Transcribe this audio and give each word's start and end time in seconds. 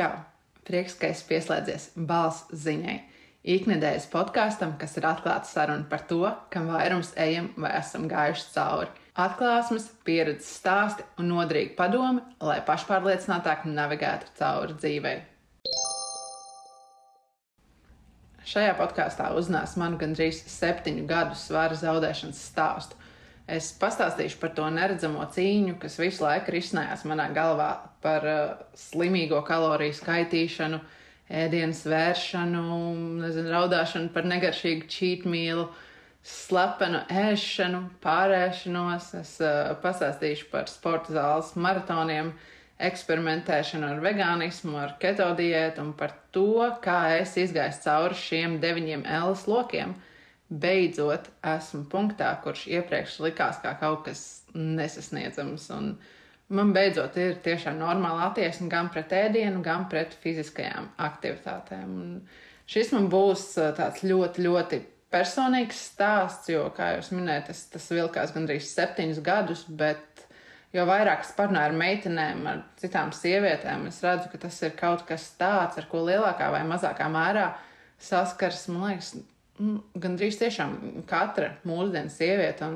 Čau! 0.00 0.14
Prieks, 0.64 0.94
ka 0.96 1.10
esi 1.12 1.26
pieslēdzies 1.28 1.82
balss 2.08 2.46
ziņai. 2.56 2.94
Iknedēļas 3.52 4.06
podkāstam, 4.08 4.70
kas 4.80 4.94
ir 4.96 5.04
atklāta 5.04 5.44
saruna 5.44 5.84
par 5.90 6.06
to, 6.08 6.22
kam 6.48 6.70
vairums 6.72 7.10
ejam 7.20 7.50
vai 7.60 7.74
esam 7.76 8.06
gājuši 8.08 8.46
cauri. 8.54 8.88
Atklāsmes, 9.20 9.90
pieredzes 10.08 10.54
stāsti 10.62 11.04
un 11.20 11.28
noderīgi 11.34 11.74
padomi, 11.76 12.24
lai 12.40 12.56
pašpārliecinātāk 12.64 13.68
navigētu 13.68 14.32
cauri 14.40 14.78
dzīvei. 14.80 15.14
Šajā 18.54 18.72
podkāstā 18.80 19.28
uzzinās 19.36 19.76
manu 19.76 20.00
gandrīz 20.00 20.40
septiņu 20.48 21.04
gadu 21.12 21.36
svara 21.36 21.76
zaudēšanas 21.76 22.40
stāstu. 22.54 22.96
Es 23.44 23.68
pastāstīšu 23.76 24.40
par 24.40 24.56
to 24.56 24.72
neredzamo 24.72 25.28
cīņu, 25.36 25.76
kas 25.84 26.00
visu 26.00 26.24
laiku 26.24 26.56
risinājās 26.56 27.04
manā 27.04 27.28
galvā 27.36 27.74
par 28.02 28.26
uh, 28.26 28.40
slimīgo 28.78 29.40
kaloriju 29.46 29.96
skaitīšanu, 29.98 30.80
ēdienas 31.30 31.84
vēršanu, 31.86 32.64
nezinu, 33.22 33.52
raudāšanu 33.54 34.10
par 34.14 34.26
negaršīgu 34.30 34.88
čītmīlu, 34.90 35.68
slepenu 36.26 37.04
ēšanu, 37.08 37.84
pārēšanos. 38.04 39.12
Es 39.20 39.36
uh, 39.44 39.72
pastāstīšu 39.84 40.50
par 40.52 40.70
sporta 40.72 41.14
zāles 41.16 41.54
maratoniem, 41.56 42.34
eksperimentēšanu 42.80 43.90
ar 43.92 44.04
vegānismu, 44.04 44.76
ar 44.80 44.94
keto 45.00 45.28
diētu 45.36 45.82
un 45.84 45.90
par 45.96 46.16
to, 46.32 46.70
kā 46.84 47.00
es 47.18 47.36
izgāju 47.40 47.76
cauri 47.84 48.16
šiem 48.16 48.56
deviņiem 48.62 49.04
L 49.20 49.34
lokiem 49.52 49.98
beidzot 50.50 51.30
esmu 51.46 51.84
punktā, 51.90 52.32
kurš 52.42 52.66
iepriekš 52.74 53.20
likās 53.22 53.60
kā 53.62 53.76
kaut 53.80 54.04
kas 54.08 54.22
nesasniedzams. 54.54 55.68
Un 55.76 55.92
man 56.54 56.72
beidzot 56.74 57.16
ir 57.20 57.38
tiešām 57.44 57.78
normāla 57.80 58.28
attieksme 58.30 58.68
gan 58.72 58.90
pret 58.92 59.12
ēdienu, 59.16 59.62
gan 59.64 59.86
pret 59.90 60.14
fiziskajām 60.22 60.90
aktivitātēm. 61.08 61.90
Un 61.90 62.70
šis 62.70 62.92
man 62.96 63.08
būs 63.12 63.46
tāds 63.78 64.04
ļoti, 64.06 64.46
ļoti 64.46 64.80
personīgs 65.10 65.84
stāsts, 65.92 66.50
jo, 66.52 66.68
kā 66.76 66.94
jau 66.96 67.06
minēju, 67.18 67.48
tas, 67.50 67.64
tas 67.72 67.88
vilkās 67.90 68.34
gandrīz 68.36 68.68
septiņus 68.70 69.22
gadus, 69.26 69.64
bet 69.66 70.26
jo 70.74 70.84
vairāk 70.86 71.24
es 71.24 71.32
parunāju 71.38 71.72
ar 71.72 71.80
meitenēm, 71.80 72.44
ar 72.46 72.62
citām 72.78 73.10
sievietēm, 73.16 73.88
es 73.90 73.98
redzu, 74.06 74.30
ka 74.30 74.44
tas 74.46 74.62
ir 74.62 74.76
kaut 74.78 75.02
kas 75.08 75.32
tāds, 75.40 75.80
ar 75.80 75.90
ko 75.90 76.04
lielākā 76.06 76.52
vai 76.54 76.62
mazākā 76.68 77.10
mērā 77.10 77.50
saskars, 78.00 78.68
man 78.70 78.92
liekas, 78.92 79.16
Nu, 79.60 79.82
gandrīz 80.00 80.38
tiešām 80.40 81.02
katra 81.08 81.54
mūsdienu 81.68 82.12
sieviete. 82.12 82.68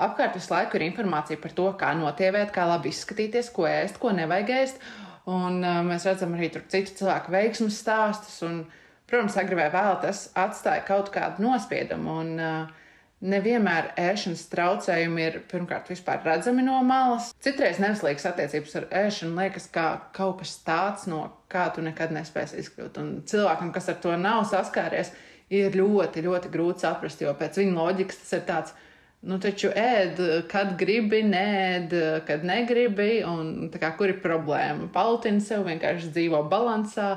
Apkārt 0.00 0.36
visu 0.38 0.54
laiku 0.54 0.78
ir 0.78 0.86
informācija 0.88 1.40
par 1.40 1.52
to, 1.56 1.68
kā 1.78 1.92
notievēt, 1.98 2.52
kā 2.54 2.64
labi 2.68 2.92
izskatīties, 2.92 3.50
ko 3.54 3.66
ēst, 3.68 4.00
ko 4.00 4.14
nevajag 4.16 4.54
ēst. 4.56 4.84
Un, 5.28 5.60
uh, 5.60 5.82
mēs 5.86 6.06
redzam 6.08 6.32
arī 6.34 6.48
citu 6.56 6.96
cilvēku 7.02 7.34
veiksmus 7.34 7.80
stāstus. 7.82 8.38
Un, 8.46 8.62
protams, 9.10 9.36
agrāk 9.36 9.60
vai 9.60 9.72
vēl 9.74 9.98
tas 10.02 10.30
atstāja 10.38 10.86
kaut 10.88 11.12
kādu 11.14 11.44
nospiedumu. 11.44 12.20
Un, 12.22 12.32
uh, 12.40 12.78
Nevienmēr 13.22 13.92
ēšanas 14.02 14.48
traucējumi 14.50 15.22
ir 15.22 15.36
pirmkārt 15.46 15.86
vispār 15.92 16.24
redzami 16.26 16.64
no 16.66 16.80
malas. 16.82 17.28
Citreiz 17.38 17.78
neveselīgas 17.78 18.24
attiecības 18.32 18.74
ar 18.80 18.86
ēšanu 19.04 19.38
liekas 19.38 19.68
kā 19.70 19.84
kaut 20.16 20.40
kas 20.40 20.56
tāds, 20.66 21.04
no 21.06 21.28
kā 21.52 21.68
tu 21.70 21.84
nekad 21.86 22.10
nespēsi 22.16 22.58
izkļūt. 22.64 22.98
Un 22.98 23.12
cilvēkam, 23.30 23.70
kas 23.76 23.92
ar 23.92 24.00
to 24.02 24.16
nav 24.18 24.42
saskāries, 24.50 25.12
ir 25.54 25.78
ļoti, 25.78 26.24
ļoti 26.26 26.50
grūti 26.50 26.82
saprast, 26.82 27.22
jo 27.22 27.30
pēc 27.38 27.60
viņa 27.62 27.76
loģikas 27.78 28.18
tas 28.24 28.34
ir 28.40 28.42
tāds. 28.50 28.74
Nu, 29.22 29.36
taču 29.38 29.68
ēd, 29.78 30.18
kad 30.50 30.72
gribi, 30.80 31.20
nēd, 31.22 31.92
kad 32.26 32.42
negribi, 32.46 33.20
un 33.22 33.68
kā, 33.70 33.92
kur 33.94 34.10
ir 34.10 34.18
problēma. 34.22 34.88
Paltini 34.90 35.38
sev 35.44 35.62
vienkārši 35.68 36.10
dzīvo 36.16 36.40
balansā, 36.50 37.12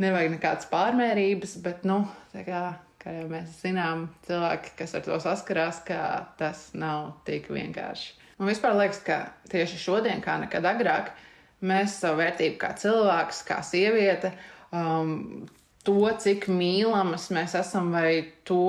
nevajag 0.00 0.38
nekādas 0.38 0.70
pārmērības, 0.70 1.58
bet, 1.64 1.84
nu, 1.88 1.98
kā, 2.32 2.62
kā 3.02 3.12
jau 3.18 3.26
mēs 3.28 3.58
zinām, 3.60 4.06
cilvēki, 4.24 4.72
kas 4.78 4.96
ar 4.96 5.04
to 5.04 5.20
saskarās, 5.20 5.82
ka 5.84 6.00
tas 6.40 6.70
nav 6.72 7.12
tik 7.28 7.50
vienkārši. 7.52 8.16
Man 8.40 8.48
vispār 8.48 8.78
liekas, 8.78 9.02
ka 9.04 9.20
tieši 9.52 9.82
šodien, 9.82 10.24
kā 10.24 10.38
nekad 10.40 10.64
agrāk, 10.64 11.12
mēs 11.60 11.98
savu 12.00 12.22
vērtību 12.22 12.56
kā 12.62 12.72
cilvēks, 12.80 13.44
kā 13.44 13.60
sieviete, 13.68 14.32
um, 14.72 15.44
to, 15.84 16.00
cik 16.24 16.48
mīlamas 16.48 17.28
mēs 17.36 17.58
esam, 17.60 17.92
vai 17.92 18.30
to, 18.48 18.64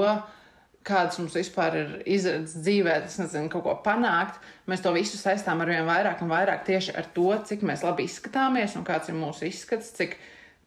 kādas 0.88 1.20
mums 1.22 1.36
vispār 1.38 1.78
ir 1.78 1.90
izredzes 2.10 2.62
dzīvē, 2.66 2.98
tas 3.06 3.20
nezinu, 3.22 3.50
kaut 3.54 3.66
ko 3.68 3.78
panākt. 3.86 4.42
Mēs 4.70 4.84
to 4.84 4.94
visu 4.96 5.20
saistām 5.20 5.62
ar 5.62 5.70
vien 5.70 5.88
vairāk 5.88 6.24
un 6.26 6.32
vairāk 6.32 6.66
tieši 6.68 6.96
ar 6.98 7.10
to, 7.16 7.30
cik 7.48 7.66
mēs 7.68 7.86
labi 7.86 8.08
izskatāmies 8.10 8.78
un 8.80 8.86
kāds 8.88 9.12
ir 9.12 9.18
mūsu 9.20 9.48
izskats, 9.50 9.94
cik 9.98 10.18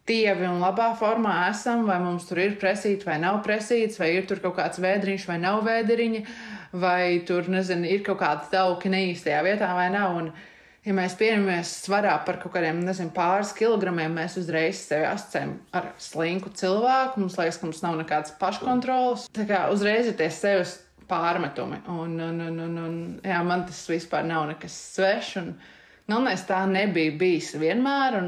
tievi 0.05 0.45
un 0.47 0.61
labā 0.61 0.91
formā 0.99 1.33
esam, 1.49 1.85
vai 1.89 1.97
mums 2.03 2.27
tur 2.29 2.39
ir 2.43 2.57
presīts 2.61 3.07
vai 3.07 3.17
nav 3.21 3.41
presīts, 3.45 3.97
vai 3.99 4.11
ir 4.15 4.27
tur 4.29 4.41
kaut 4.43 4.57
kāds 4.59 4.81
vēdriņš 4.83 5.27
vai 5.31 5.39
nav 5.41 5.63
vēdriņa, 5.65 6.25
vai 6.77 7.23
tur, 7.27 7.49
nezinu, 7.49 7.87
ir 7.89 8.03
kaut 8.05 8.21
kāda 8.21 8.45
tauka 8.51 8.91
neīstajā 8.93 9.41
vietā 9.47 9.71
vai 9.77 9.89
nav. 9.93 10.19
Un, 10.21 10.29
ja 10.85 10.95
mēs 10.95 11.17
pieņemamies 11.19 11.73
svarā 11.85 12.13
par 12.25 12.39
kaut 12.41 12.53
kādiem 12.55 12.81
nezinu, 12.85 13.13
pāris 13.15 13.53
kilogramiem, 13.57 14.13
mēs 14.19 14.37
uzreiz 14.41 14.83
sevi 14.85 15.07
asociējam 15.09 15.55
ar 15.75 15.91
slinku 16.01 16.53
cilvēku. 16.57 17.21
Mums 17.23 17.37
liekas, 17.39 17.59
ka 17.61 17.69
mums 17.69 17.83
nav 17.85 17.99
nekādas 18.01 18.35
paškontrolas. 18.41 19.29
Tā 19.35 19.47
kā 19.49 19.65
uzreiz 19.73 20.11
ir 20.11 20.17
tie 20.19 20.29
sevis 20.33 20.77
pārmetumi. 21.09 21.81
Un, 21.91 22.17
un, 22.21 22.41
un, 22.47 22.59
un, 22.67 22.77
un, 22.85 22.99
jā, 23.25 23.41
man 23.45 23.65
tas 23.69 23.83
vispār 23.89 24.25
nav 24.27 24.47
nekas 24.51 24.77
svešs. 24.95 25.35
Un, 25.41 25.53
galvenais 26.09 26.45
tā 26.47 26.63
nebija 26.69 27.17
bijis 27.19 27.53
vienmēr. 27.61 28.19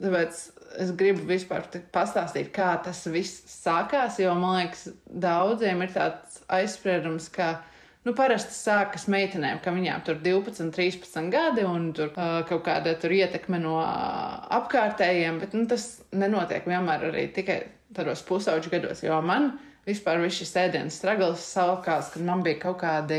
Tāpēc 0.00 0.42
es 0.82 0.92
gribu 0.98 1.24
vispār 1.28 1.64
pastāstīt, 1.94 2.50
kā 2.54 2.74
tas 2.84 3.04
viss 3.12 3.44
sākās. 3.62 4.20
Jo 4.20 4.34
man 4.38 4.60
liekas, 4.60 4.88
daudziem 5.06 5.84
ir 5.84 5.94
tāds 5.94 6.42
aizspriedums, 6.52 7.30
ka 7.32 7.58
Nu, 8.06 8.12
parasti 8.14 8.54
sākas 8.54 9.08
meitenēm, 9.10 9.58
ka 9.64 9.72
viņām 9.74 10.04
tur 10.06 10.20
12, 10.22 10.68
13 10.70 11.30
gadi 11.32 11.64
un 11.66 11.88
tur 11.96 12.12
uh, 12.12 12.36
kaut 12.46 12.62
kāda 12.68 12.92
tur 13.02 13.10
ietekme 13.10 13.58
no 13.58 13.80
uh, 13.80 14.36
apkārtējiem, 14.60 15.40
bet 15.42 15.56
nu, 15.58 15.64
tas 15.66 15.88
nenotiek 16.14 16.68
vienmēr 16.70 17.08
arī 17.08 17.24
tikai 17.34 17.56
tādos 17.96 18.22
pusauģu 18.28 18.70
gados, 18.76 19.02
jo 19.02 19.18
man 19.26 19.56
vispār 19.88 20.22
šis 20.30 20.54
ēdienas 20.62 21.00
stragls 21.00 21.48
sākās, 21.50 22.12
kad 22.14 22.22
man 22.22 22.46
bija 22.46 22.60
kaut 22.68 22.78
kādi 22.84 23.18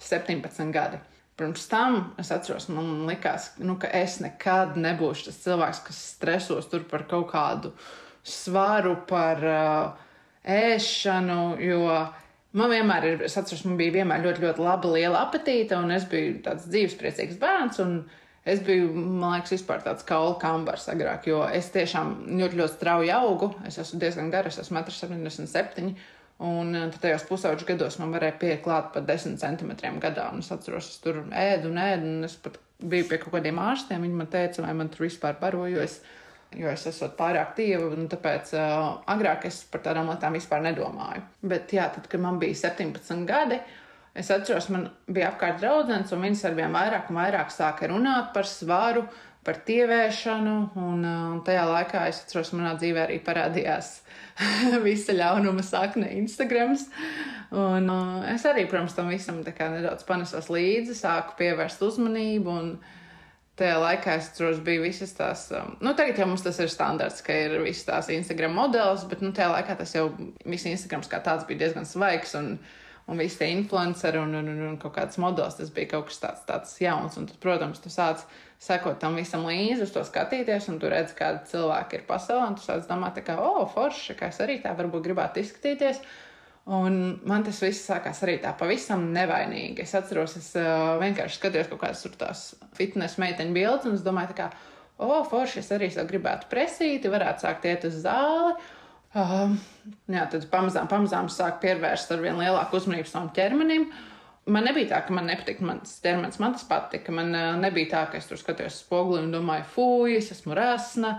17 0.00 0.72
gadi. 0.72 1.02
Pirms 1.36 1.68
tam 1.68 2.00
es 2.16 2.32
atceros, 2.32 2.70
man 2.72 3.04
likās, 3.10 3.50
nu, 3.60 3.76
ka 3.76 3.92
es 3.92 4.22
nekad 4.24 4.80
nebūšu 4.80 5.28
tas 5.28 5.44
cilvēks, 5.44 5.84
kas 5.90 6.02
stresos 6.14 6.72
par 6.88 7.04
kaut 7.10 7.28
kādu 7.34 7.76
svaru, 8.24 8.96
par 9.04 9.48
uh, 9.52 10.04
ēšanu, 10.48 11.40
jo 11.60 11.88
Man 12.54 12.70
vienmēr 12.70 13.06
ir, 13.08 13.22
es 13.26 13.34
atceros, 13.38 13.64
man 13.66 13.78
bija 13.80 13.96
vienmēr 13.96 14.22
ļoti, 14.22 14.44
ļoti 14.44 14.62
laba, 14.62 14.90
liela 14.94 15.24
apetīte, 15.26 15.74
un 15.74 15.90
es 15.90 16.04
biju 16.10 16.36
tāds 16.44 16.68
dzīvespriecīgs 16.70 17.40
bērns. 17.40 17.80
Es 18.44 18.60
biju, 18.62 18.90
man 18.94 19.38
liekas, 19.38 19.54
vispār 19.56 19.80
tāds 19.82 20.04
kaula 20.06 20.36
kambars 20.38 20.84
agrāk, 20.92 21.26
jo 21.30 21.40
es 21.48 21.70
tiešām 21.74 22.12
ļoti, 22.38 22.60
ļoti 22.60 22.76
strauji 22.76 23.10
augu. 23.16 23.50
Es 23.66 23.80
esmu 23.82 23.98
diezgan 24.02 24.28
gara, 24.30 24.52
es 24.52 24.60
esmu 24.62 24.82
1,77 24.82 25.82
m. 25.82 25.94
Un 26.44 26.74
eh, 26.76 26.96
tajos 27.00 27.24
pusauģu 27.28 27.66
gados 27.68 27.96
man 28.00 28.12
varēja 28.12 28.36
pieklāt 28.40 28.90
pat 28.92 29.06
10 29.08 29.38
centimetriem 29.40 30.00
gadā. 30.02 30.28
Un 30.34 30.42
es 30.44 30.50
atceros, 30.52 30.90
es 30.92 31.00
tur 31.02 31.22
ēdu 31.30 31.70
un 31.70 31.78
ēdu, 31.80 32.10
un 32.10 32.28
es 32.28 32.34
pat 32.42 32.58
biju 32.82 33.06
pie 33.08 33.20
kaut 33.22 33.36
kādiem 33.38 33.60
ārstiem. 33.62 34.02
Viņi 34.04 34.18
man 34.18 34.30
teica, 34.30 34.66
vai 34.66 34.74
man 34.76 34.90
tur 34.92 35.06
vispār 35.08 35.40
barojas. 35.40 36.02
Mm 36.02 36.20
jo 36.58 36.70
es 36.70 36.86
esmu 36.90 37.10
pārāk 37.18 37.54
tīva, 37.58 37.90
un 37.96 38.08
tāpēc 38.10 38.54
uh, 38.58 39.00
agrāk 39.10 39.48
es 39.50 39.62
par 39.70 39.82
tādām 39.84 40.10
lietām 40.12 40.36
vispār 40.36 40.62
nedomāju. 40.64 41.24
Bet, 41.42 41.72
jā, 41.74 41.88
tad, 41.94 42.08
kad 42.10 42.22
man 42.22 42.40
bija 42.42 42.56
17 42.66 43.26
gadi, 43.28 43.60
es 44.14 44.30
atceros, 44.30 44.70
man 44.74 44.88
bija 45.10 45.32
apkārt 45.32 45.60
draugs, 45.62 46.12
un 46.14 46.26
viņas 46.26 46.44
ar 46.48 46.58
vien 46.58 46.74
vairāk 46.74 47.10
un 47.10 47.20
vairāk 47.20 47.54
sāka 47.54 47.90
runāt 47.90 48.32
par 48.36 48.48
svaru, 48.48 49.06
par 49.44 49.58
tievēšanu, 49.68 50.54
un 50.80 51.04
uh, 51.04 51.36
tajā 51.44 51.66
laikā 51.68 52.06
es 52.08 52.22
atceros, 52.24 52.54
manā 52.56 52.72
dzīvē 52.80 53.04
arī 53.04 53.20
parādījās 53.24 53.98
visa 54.86 55.14
ļaunuma 55.16 55.64
sakne 55.66 56.08
Instagram. 56.16 56.74
Un 57.54 57.90
uh, 57.92 58.24
es 58.32 58.46
arī, 58.48 58.64
protams, 58.70 58.96
tam 58.96 59.12
visam 59.12 59.42
nedaudz 59.44 60.06
panesos 60.08 60.48
līdzi, 60.50 60.96
sāku 60.96 61.36
pievērst 61.42 61.84
uzmanību. 61.84 62.56
Un, 62.62 62.76
Tajā 63.54 63.74
laikā 63.78 64.16
es 64.18 64.32
atceros, 64.32 64.56
bija 64.66 64.82
visas 64.82 65.12
tās, 65.14 65.44
um, 65.54 65.76
nu, 65.78 65.92
tagad 65.94 66.18
jau 66.18 66.24
mums 66.26 66.42
tas 66.42 66.56
ir 66.58 66.70
standarts, 66.72 67.22
ka 67.22 67.36
ir 67.44 67.60
visas 67.62 67.86
tās 67.86 68.08
Instagram 68.10 68.56
modelis, 68.58 69.04
bet, 69.06 69.20
nu, 69.22 69.30
tajā 69.36 69.52
laikā 69.52 69.76
tas 69.78 69.92
jau 69.94 70.08
viss 70.42 70.66
Instagrams 70.66 71.10
kā 71.12 71.20
tāds 71.22 71.46
bija 71.46 71.60
diezgan 71.60 71.86
svaigs 71.86 72.34
un, 72.34 72.56
un 73.06 73.22
visi 73.22 73.38
tie 73.38 73.52
influenceri 73.54 74.18
un, 74.18 74.34
un, 74.40 74.50
un, 74.50 74.64
un 74.72 74.74
kaut 74.82 74.96
kāds 74.96 75.20
modelis, 75.22 75.54
tas 75.60 75.70
bija 75.76 75.92
kaut 75.92 76.08
kas 76.10 76.18
tāds, 76.24 76.42
tāds 76.48 76.74
jauns. 76.82 77.14
Un 77.20 77.30
tad, 77.30 77.38
protams, 77.44 77.78
tu 77.84 77.94
sāc 77.94 78.26
sekot 78.64 78.98
tam 78.98 79.14
visam 79.20 79.46
līdzi, 79.46 79.84
uz 79.86 79.94
to 79.94 80.02
skatīties, 80.08 80.66
un 80.72 80.82
tu 80.82 80.90
redz, 80.90 81.14
kāda 81.14 81.46
cilvēka 81.50 82.00
ir 82.00 82.06
pasaulē, 82.10 82.50
tu 82.58 82.66
sāc 82.66 82.88
domāt, 82.90 83.22
kā, 83.22 83.38
oh, 83.38 83.68
forši, 83.70 84.18
kā 84.18 84.34
es 84.34 84.42
arī 84.42 84.58
tā 84.64 84.74
varbūt 84.74 85.06
gribētu 85.06 85.44
izskatīties. 85.44 86.02
Un 86.64 86.94
man 87.28 87.42
tas 87.44 87.58
viss 87.60 87.84
sākās 87.84 88.22
arī 88.24 88.38
tā 88.40 88.54
pavisam 88.56 89.10
nevainīgi. 89.12 89.82
Es 89.84 89.92
atceros, 89.98 90.38
es 90.38 90.46
uh, 90.56 90.94
vienkārši 91.02 91.36
skatījos 91.36 91.68
kaut 91.68 91.82
kādas 91.82 92.00
tur 92.06 92.14
tās 92.16 92.44
fitnes 92.78 93.18
meiteņu 93.20 93.52
bildes, 93.52 93.84
un 93.90 93.98
es 93.98 94.04
domāju, 94.06 94.32
kā, 94.38 94.46
o, 94.96 95.18
forši, 95.28 95.60
es 95.60 95.68
arī 95.76 95.90
gribētu 96.08 96.48
presīti, 96.48 97.12
varētu 97.12 97.44
sākt 97.44 97.68
iet 97.68 97.84
uz 97.90 97.98
zāli. 98.06 98.54
Uh, 99.12 99.52
jā, 100.08 100.24
tad 100.32 100.48
pamazām, 100.50 100.88
pamazām 100.88 101.28
sāk 101.28 101.60
pievērst 101.62 102.16
ar 102.16 102.24
vien 102.24 102.40
lielāku 102.40 102.80
uzmanību 102.80 103.12
savam 103.12 103.28
ķermenim. 103.36 103.90
Man 104.48 104.64
nebija 104.64 104.88
tā, 104.94 105.02
ka 105.04 105.12
man 105.16 105.28
nepatīk 105.28 105.60
mans 105.64 105.92
ķermenis, 106.04 106.40
man 106.40 106.56
tas 106.56 106.64
patika. 106.68 107.12
Man 107.12 107.28
uh, 107.36 107.50
nebija 107.60 107.92
tā, 107.92 108.06
ka 108.08 108.22
es 108.22 108.30
tur 108.30 108.40
skatījos 108.40 108.80
spoguli 108.86 109.20
un 109.20 109.36
domāju, 109.36 109.68
fuj, 109.76 110.16
es 110.16 110.32
esmu 110.32 110.56
rasna. 110.56 111.18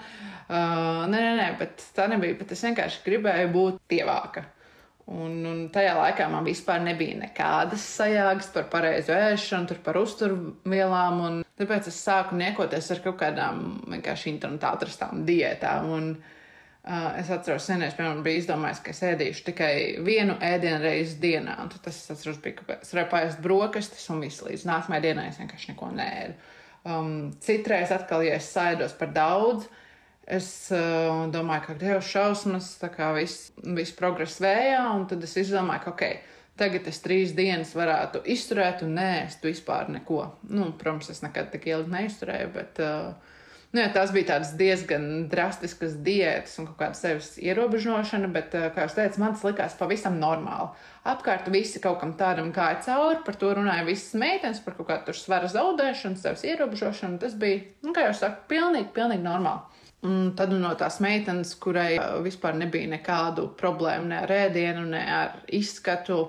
Uh, 0.49 1.05
nē, 1.05 1.21
nē, 1.21 1.31
nē, 1.37 1.47
bet 1.61 1.85
tā 1.93 2.09
nebija. 2.09 2.41
Bet 2.41 2.57
es 2.57 2.65
vienkārši 2.65 3.05
gribēju 3.05 3.53
būt 3.53 3.81
tievāka. 3.93 4.47
Un, 5.05 5.33
un 5.45 5.57
tajā 5.69 5.91
laikā 5.99 6.25
man 6.33 6.47
vispār 6.47 6.79
nebija 6.81 7.19
nekādas 7.19 7.83
sajāgas 7.99 8.47
par 8.55 8.65
pareizu 8.71 9.13
ēšanu, 9.13 9.77
par 9.85 9.99
uzturvielām. 9.99 11.43
Tāpēc 11.61 11.91
es 11.91 11.99
sāku 12.01 12.37
niekoties 12.39 12.89
ar 12.95 13.03
kaut 13.03 13.19
kādām 13.19 13.59
vienkārši 13.91 14.31
internetā 14.31 14.73
atrastām 14.73 15.21
diētām. 15.27 15.91
Un, 15.93 16.09
uh, 16.17 17.11
es 17.21 17.29
atceros, 17.29 17.69
senēs, 17.69 17.93
piemēram, 17.99 18.25
biju 18.25 18.41
izdomājis, 18.41 18.81
ka 18.81 18.95
es 18.95 19.03
ēdīšu 19.11 19.45
tikai 19.51 19.71
vienu 20.07 20.39
ēdienu 20.41 20.81
reizi 20.81 21.21
dienā. 21.21 21.59
Un 21.61 21.69
tas, 21.77 22.01
es 22.01 22.09
atceros, 22.17 22.41
bija, 22.41 22.65
varēju 22.65 23.13
paēst 23.13 23.45
brokastis 23.45 24.09
un 24.09 24.25
visu 24.25 24.49
līdz 24.49 24.65
nākamajai 24.71 25.05
dienai 25.05 25.29
es 25.29 25.41
vienkārši 25.43 25.75
neko 25.75 25.93
nēdu. 26.01 26.37
Um, 26.85 27.15
citreiz 27.45 27.93
atkal, 27.93 28.25
ja 28.25 28.41
es 28.41 28.49
saidos 28.57 28.97
par 28.97 29.13
daudz, 29.13 29.69
uh, 29.69 29.84
Es 30.25 30.71
uh, 30.73 31.27
domāju, 31.29 31.67
ka 31.67 31.73
Dievs 31.77 32.07
šausmas, 32.09 32.71
tā 32.81 32.89
kā 32.89 33.11
viss 33.13 33.51
vis 33.61 33.91
progress 33.93 34.39
vējā, 34.41 34.81
un 34.95 35.05
tad 35.09 35.21
es 35.25 35.35
izdomāju, 35.37 35.83
ka 35.83 35.93
ok, 35.93 36.31
tagad 36.57 36.89
es 36.89 36.97
trīs 37.03 37.35
dienas 37.37 37.75
varētu 37.77 38.23
izturēt 38.33 38.81
un 38.87 38.95
nēst 38.97 39.45
vispār 39.45 39.91
neko. 39.93 40.23
Nu, 40.49 40.71
protams, 40.79 41.11
es 41.13 41.21
nekad 41.21 41.51
tik 41.53 41.69
ilgi 41.69 41.93
neizturēju, 41.93 42.49
bet 42.57 42.81
uh, 42.81 43.35
nu, 43.69 43.83
jā, 43.83 43.91
tās 43.93 44.15
bija 44.15 44.31
tādas 44.31 44.55
diezgan 44.57 45.27
drastiskas 45.29 45.93
diētas 46.01 46.57
un 46.57 46.71
kaut 46.71 46.81
kāda 46.81 46.97
sevis 47.03 47.29
ierobežošana, 47.45 48.33
bet, 48.33 48.57
uh, 48.57 48.71
kā 48.73 48.87
jau 48.87 48.95
teicu, 48.97 49.21
man 49.21 49.37
tas 49.37 49.45
likās 49.45 49.77
pavisam 49.77 50.17
normāli. 50.17 50.73
Apkārt 51.05 51.53
visi 51.53 51.77
kaut 51.85 52.01
kam 52.01 52.17
tādam 52.17 52.49
gāja 52.55 52.81
cauri, 52.89 53.21
par 53.29 53.37
to 53.37 53.53
runāja 53.53 53.85
visas 53.85 54.17
meitenes, 54.17 54.65
par 54.65 54.73
kaut 54.81 54.89
kādu 54.89 55.13
svara 55.13 55.53
zaudēšanu, 55.53 56.17
sevis 56.17 56.49
ierobežošanu. 56.49 57.21
Tas 57.21 57.37
bija, 57.37 57.61
nu, 57.85 57.93
kā 57.93 58.09
jau 58.09 58.21
saku, 58.25 58.47
pilnīgi, 58.55 58.89
pilnīgi 58.97 59.29
normāli. 59.29 59.74
Un 60.05 60.33
tad 60.37 60.51
no 60.53 60.71
tās 60.77 60.99
meitenes, 61.01 61.55
kurai 61.61 61.95
uh, 61.97 62.17
vispār 62.25 62.57
nebija 62.59 62.89
nekādu 62.91 63.47
problēmu 63.57 64.11
ne 64.11 64.19
ar 64.21 64.33
ēdienu, 64.35 64.83
ne 64.91 65.01
ar 65.09 65.39
izskatu, 65.55 66.19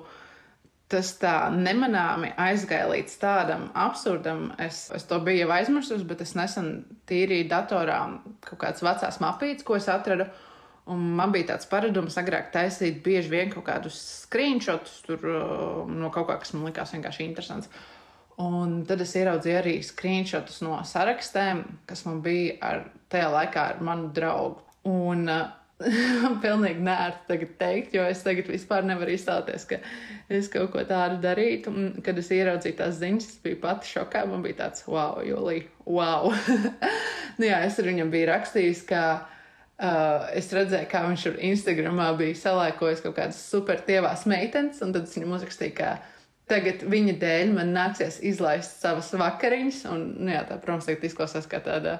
tas 0.88 1.11
tā 1.20 1.34
nemanāmi 1.52 2.31
aizgāja 2.40 2.87
līdz 2.93 3.17
tādam 3.20 3.67
absurdam. 3.76 4.49
Es, 4.62 4.87
es 4.94 5.05
to 5.11 5.19
biju 5.25 5.44
jau 5.44 5.55
aizmirsus, 5.56 6.05
bet 6.08 6.23
es 6.25 6.37
nesen 6.38 6.70
tīrīju 7.11 7.49
datorā 7.50 7.99
kaut 8.46 8.61
kādas 8.62 8.84
vecās 8.87 9.20
mapītes, 9.23 9.67
ko 9.67 9.81
es 9.81 9.90
atradu. 9.93 10.29
Un 10.87 11.02
man 11.19 11.32
bija 11.34 11.50
tāds 11.50 11.67
paradums 11.67 12.14
agrāk 12.20 12.52
taisīt 12.55 13.00
bieži 13.02 13.32
vien 13.32 13.50
kaut 13.50 13.67
kādus 13.67 13.99
screenshotus 14.22 15.00
tur, 15.08 15.26
uh, 15.26 15.82
no 15.90 16.12
kaut 16.14 16.31
kā, 16.31 16.38
kas 16.44 16.55
man 16.55 16.70
likās 16.70 16.94
vienkārši 16.94 17.26
interesants. 17.26 17.72
Un 18.42 18.82
tad 18.84 19.00
es 19.00 19.14
ieraudzīju 19.16 19.58
arī 19.62 19.76
screenshotus 19.84 20.58
no 20.60 20.76
sarakstiem, 20.84 21.62
kas 21.88 22.04
man 22.04 22.18
bija 22.24 22.58
ar, 22.68 22.82
tajā 23.12 23.30
laikā 23.32 23.62
ar 23.72 23.78
manu 23.84 24.10
draugu. 24.16 24.60
Un 24.86 25.24
uh, 25.32 25.46
pilnīgi 26.44 26.84
nērti 26.84 27.30
tagad 27.30 27.54
teikt, 27.60 27.94
jo 27.96 28.04
es 28.04 28.20
tagad 28.24 28.50
vispār 28.52 28.84
nevaru 28.84 29.12
izstāties, 29.12 29.64
ka 29.68 29.78
es 30.32 30.50
kaut 30.52 30.70
ko 30.74 30.84
tādu 30.88 31.16
darītu. 31.22 31.72
Un, 31.72 31.88
kad 32.04 32.18
es 32.20 32.28
ieraudzīju 32.32 32.76
tās 32.76 32.98
ziņas, 33.00 33.28
es 33.30 33.40
biju 33.44 33.60
pati 33.62 33.88
šokā. 33.94 34.26
Man 34.28 34.44
bija 34.44 34.58
tāds, 34.66 34.84
wow, 34.88 35.22
Julija, 35.24 35.64
wow. 35.88 36.28
nu, 37.38 37.48
jā, 37.48 37.62
es 37.64 37.80
ar 37.80 37.88
viņam 37.88 38.12
biju 38.12 38.28
rakstījis, 38.34 38.82
ka 38.88 39.02
uh, 39.22 40.28
es 40.36 40.50
redzēju, 40.52 40.90
kā 40.92 41.06
viņš 41.08 41.24
tur 41.28 41.40
Instagramā 41.52 42.10
bija 42.20 42.36
salēkojis 42.42 43.00
kaut 43.04 43.16
kādas 43.16 43.40
super 43.48 43.80
tievās 43.88 44.28
meitenes, 44.28 44.84
un 44.84 44.92
tad 44.92 45.08
es 45.08 45.16
viņam 45.16 45.38
uzrakstīju, 45.38 45.76
ka 45.80 45.96
Tagad 46.46 46.84
viņa 46.87 47.16
dēļ 47.19 47.48
man 47.56 47.72
nāksies 47.75 48.20
izlaist 48.22 48.78
savas 48.78 49.08
vakariņas, 49.19 49.81
un, 49.90 50.02
nu, 50.20 50.31
jā, 50.31 50.44
tā, 50.46 50.60
protams, 50.62 50.87
tagad 50.87 51.06
izklausās 51.08 51.48
kā 51.50 51.58
tāda 51.64 51.96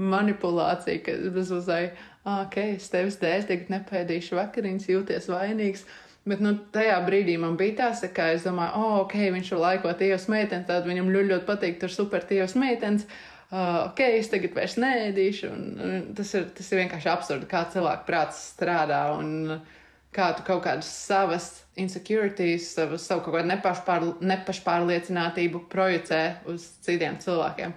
manipulācija, 0.00 1.02
ka 1.04 1.16
es 1.42 1.50
uzai, 1.52 1.82
ok, 2.24 2.56
es 2.78 2.88
tevis 2.88 3.18
dēļ 3.20 3.44
tagad 3.50 3.74
nepēdīšu 3.74 4.38
vakariņas, 4.38 4.86
jūties 4.88 5.28
vainīgs. 5.28 5.84
Bet 6.28 6.40
nu, 6.44 6.54
tajā 6.72 6.96
brīdī 7.04 7.34
man 7.40 7.58
bija 7.60 7.90
tā, 7.90 8.08
ka 8.16 8.30
es 8.32 8.46
domāju, 8.48 8.80
oh, 8.80 8.94
ok, 9.02 9.18
viņš 9.36 9.52
ir 9.52 9.60
laiko 9.60 9.92
tievas 10.00 10.24
meitenes, 10.32 10.68
tad 10.68 10.88
viņam 10.88 11.12
ļoti, 11.12 11.30
ļoti 11.34 11.48
patīk, 11.48 11.76
tur 11.82 11.92
super 11.92 12.24
tievas 12.28 12.56
meitenes. 12.60 13.04
Uh, 13.50 13.90
ok, 13.90 14.00
es 14.20 14.30
tagad 14.32 14.54
vairs 14.56 14.78
nēdīšu. 14.80 15.48
Un, 15.50 15.62
un 15.84 16.02
tas, 16.16 16.32
ir, 16.38 16.48
tas 16.56 16.68
ir 16.70 16.84
vienkārši 16.84 17.08
absurdi, 17.10 17.48
kā 17.50 17.64
cilvēku 17.72 18.06
prāts 18.08 18.40
strādā. 18.54 19.00
Un, 19.18 19.32
uh, 19.56 19.79
kā 20.14 20.32
tu 20.36 20.44
kaut 20.46 20.64
kādas 20.66 20.90
savas 20.90 21.48
insecurities, 21.78 22.72
savu, 22.74 22.98
savu 22.98 23.24
kaut 23.26 23.38
kādu 23.38 23.50
nepašpār, 23.52 24.06
nepašpārliecinātību 24.32 25.64
projicē 25.70 26.22
uz 26.50 26.66
citiem 26.84 27.20
cilvēkiem. 27.22 27.74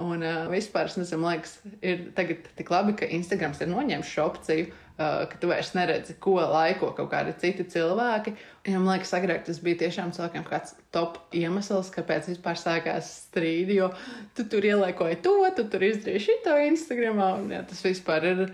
Un 0.00 0.22
uh, 0.22 0.44
vispār, 0.48 0.88
es 0.88 0.94
nezinu, 0.96 1.26
liekas, 1.26 1.56
ir 1.84 2.06
tagad 2.16 2.46
tik 2.56 2.70
labi, 2.72 2.94
ka 2.96 3.08
Instagrams 3.10 3.58
ir 3.60 3.68
noņēmis 3.72 4.12
šo 4.12 4.28
opciju, 4.30 4.68
uh, 4.70 5.24
ka 5.28 5.40
tu 5.40 5.50
vairs 5.50 5.72
neredzi, 5.76 6.14
ko 6.22 6.36
laiko 6.38 6.92
kaut 6.96 7.10
kādi 7.12 7.34
citi 7.42 7.66
cilvēki. 7.74 8.36
Ja, 8.68 8.78
man 8.78 8.92
liekas, 8.94 9.12
agrāk 9.18 9.42
tas 9.48 9.60
bija 9.64 9.80
tiešām 9.82 10.14
cilvēkiem 10.16 10.46
kāds 10.46 10.76
top 10.94 11.18
iemesls, 11.36 11.90
kāpēc 11.96 12.30
vispār 12.30 12.60
sākās 12.60 13.10
strīdi, 13.26 13.80
jo 13.80 13.90
tu 14.38 14.46
tur 14.52 14.68
ielaikoji 14.70 15.20
to, 15.26 15.36
tu 15.58 15.66
tur 15.72 15.84
izdarīji 15.90 16.26
šito 16.28 16.56
Instagramā, 16.70 17.34
un 17.42 17.52
jā, 17.56 17.64
tas 17.68 17.84
vispār 17.84 18.30
ir 18.30 18.44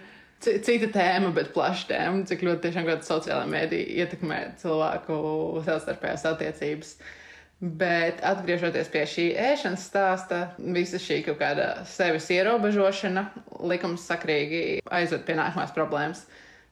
cita 0.44 0.88
tēma, 0.92 1.32
bet 1.36 1.52
plaša 1.54 1.86
tēma, 1.90 2.24
cik 2.28 2.44
ļoti 2.46 2.66
tiešām 2.66 2.88
kāda 2.88 3.06
sociālā 3.06 3.44
mēdīja 3.50 4.02
ietekmē 4.04 4.40
cilvēku 4.60 5.20
savstarpējās 5.66 6.26
attiecības. 6.32 6.96
Bet 7.56 8.20
atgriežoties 8.26 8.90
pie 8.92 9.06
šī 9.08 9.26
ēšanas 9.40 9.86
stāsta, 9.88 10.40
visa 10.76 11.00
šī 11.00 11.22
kaut 11.24 11.38
kāda 11.40 11.70
sevis 11.88 12.28
ierobežošana 12.34 13.22
likumsakrīgi 13.72 14.82
aizved 14.92 15.24
pie 15.24 15.38
nākamās 15.38 15.72
problēmas. 15.76 16.26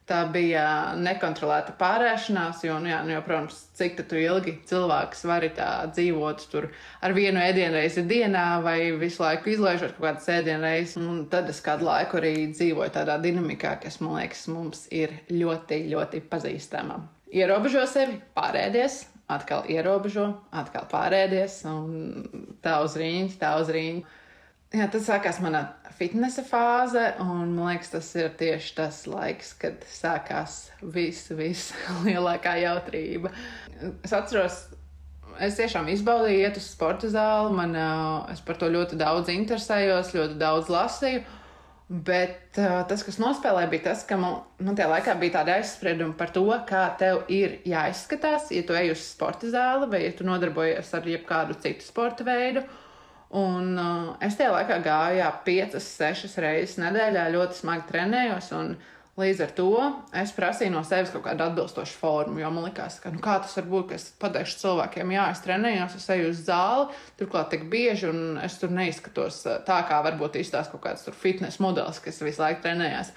Tā 0.05 0.19
bija 0.29 0.93
nekontrolēta 1.01 1.73
pārēšanās, 1.81 2.59
jo, 2.67 2.75
nu, 2.85 2.91
jā, 2.91 2.99
nu, 3.07 3.15
jo 3.15 3.23
protams, 3.25 3.63
cik 3.79 4.03
tu 4.11 4.19
ilgi 4.21 4.53
cilvēks 4.69 5.23
var 5.25 5.47
dzīvot 5.49 6.43
tur 6.53 6.67
ar 7.01 7.15
vienu 7.17 7.41
ēdienreizi 7.41 8.05
dienā 8.11 8.43
vai 8.67 8.91
visu 9.01 9.23
laiku 9.25 9.55
izlaižot 9.55 9.95
kaut 9.97 10.05
kādas 10.05 10.29
ēdienreizes. 10.35 10.99
Tad 11.33 11.49
es 11.49 11.63
kādu 11.65 11.89
laiku 11.89 12.21
arī 12.21 12.35
dzīvoju 12.53 12.93
tādā 12.99 13.17
dinamikā, 13.23 13.79
kas 13.81 13.97
man 14.05 14.19
liekas 14.19 14.45
mums 14.53 14.85
ir 14.93 15.15
ļoti, 15.33 15.87
ļoti 15.95 16.21
pazīstama. 16.29 17.01
Ierobežo 17.33 17.87
sevi, 17.89 18.21
pārēdies, 18.37 19.07
atkal 19.33 19.65
ierobežo, 19.73 20.27
atkal 20.53 20.85
pārēdies, 20.93 21.63
un 21.71 22.53
tā 22.61 22.77
uz 22.85 22.99
rīņķa, 23.01 23.41
tā 23.41 23.55
uz 23.63 23.73
rīņķa. 23.73 24.21
Jā, 24.75 24.89
tas 24.91 25.05
sākās 25.07 25.37
manā 25.39 25.61
fitnesa 25.95 26.43
fāze, 26.43 27.03
un 27.23 27.53
man 27.55 27.69
liekas, 27.69 27.93
tas 27.93 28.09
ir 28.19 28.33
tieši 28.35 28.73
tas 28.75 29.05
laiks, 29.07 29.53
kad 29.61 29.85
sākās 29.87 30.57
viss, 30.97 31.29
viss 31.39 31.71
lielākā 32.07 32.57
jautrība. 32.59 33.31
Es 34.03 34.15
atceros, 34.17 34.57
es 35.39 35.61
tiešām 35.61 35.87
izbaudīju 35.93 36.43
iet 36.43 36.59
uz 36.59 36.67
sporta 36.73 37.11
zāli, 37.13 37.55
man, 37.55 37.79
es 38.35 38.43
par 38.43 38.59
to 38.59 38.73
ļoti 38.73 38.99
daudz 38.99 39.31
interesējos, 39.31 40.11
ļoti 40.17 40.39
daudz 40.43 40.73
lasīju. 40.75 41.23
Bet 41.85 42.57
uh, 42.59 42.81
tas, 42.89 43.03
kas 43.07 43.21
nospēlēja, 43.21 43.69
bija 43.71 43.91
tas, 43.91 44.03
ka 44.09 44.17
man, 44.19 44.41
man 44.65 44.75
tajā 44.75 44.89
laikā 44.91 45.15
bija 45.21 45.37
tāda 45.37 45.59
aizsprieduma 45.61 46.17
par 46.19 46.33
to, 46.35 46.49
kā 46.67 46.87
tev 46.99 47.29
ir 47.31 47.61
jāizskatās, 47.69 48.49
ja 48.57 48.65
tu 48.67 48.75
ej 48.75 48.95
uz 48.97 49.05
sporta 49.05 49.53
zāli 49.53 49.91
vai 49.93 50.01
ja 50.07 50.15
tu 50.17 50.27
nodarbojies 50.27 50.95
ar 50.97 51.07
jebkādu 51.13 51.61
citu 51.61 51.85
sporta 51.85 52.27
veidu. 52.27 52.65
Uh, 52.65 52.81
Un 53.35 53.79
uh, 53.81 54.11
es 54.23 54.37
tajā 54.39 54.53
laikā 54.53 54.79
gāju 54.85 55.19
jā, 55.19 55.31
piecas, 55.47 55.87
sešas 55.97 56.37
reizes 56.43 56.77
nedēļā, 56.79 57.31
ļoti 57.35 57.59
smagi 57.59 57.89
trenējos. 57.89 58.53
Līdz 59.15 59.41
ar 59.45 59.51
to 59.55 59.69
es 60.19 60.33
prasīju 60.35 60.73
no 60.75 60.81
sevis 60.87 61.13
kaut 61.15 61.23
kādu 61.23 61.45
atbilstošu 61.45 61.99
formu, 62.01 62.41
jo 62.43 62.49
man 62.51 62.65
liekas, 62.67 62.97
ka 62.99 63.13
nu, 63.15 63.21
kā 63.23 63.37
tas 63.43 63.53
var 63.61 63.69
būt, 63.71 63.85
ka 63.93 63.99
es 63.99 64.09
pateikšu 64.19 64.59
cilvēkiem, 64.59 65.13
jā, 65.15 65.29
es 65.31 65.43
trenējos, 65.45 65.95
es 66.01 66.09
eju 66.17 66.33
uz 66.33 66.41
zāli, 66.49 66.89
turklāt 67.21 67.53
tik 67.55 67.69
bieži, 67.71 68.09
un 68.11 68.41
es 68.43 68.59
tur 68.59 68.75
neizskatos 68.75 69.39
uh, 69.47 69.61
tā, 69.67 69.79
kā 69.87 70.01
varbūt 70.09 70.41
izstāsta 70.43 70.75
kaut 70.75 70.83
kāds 70.89 71.07
fitnes 71.23 71.61
modelis, 71.63 72.03
kas 72.03 72.19
visu 72.27 72.43
laiku 72.43 72.67
trenējās. 72.67 73.15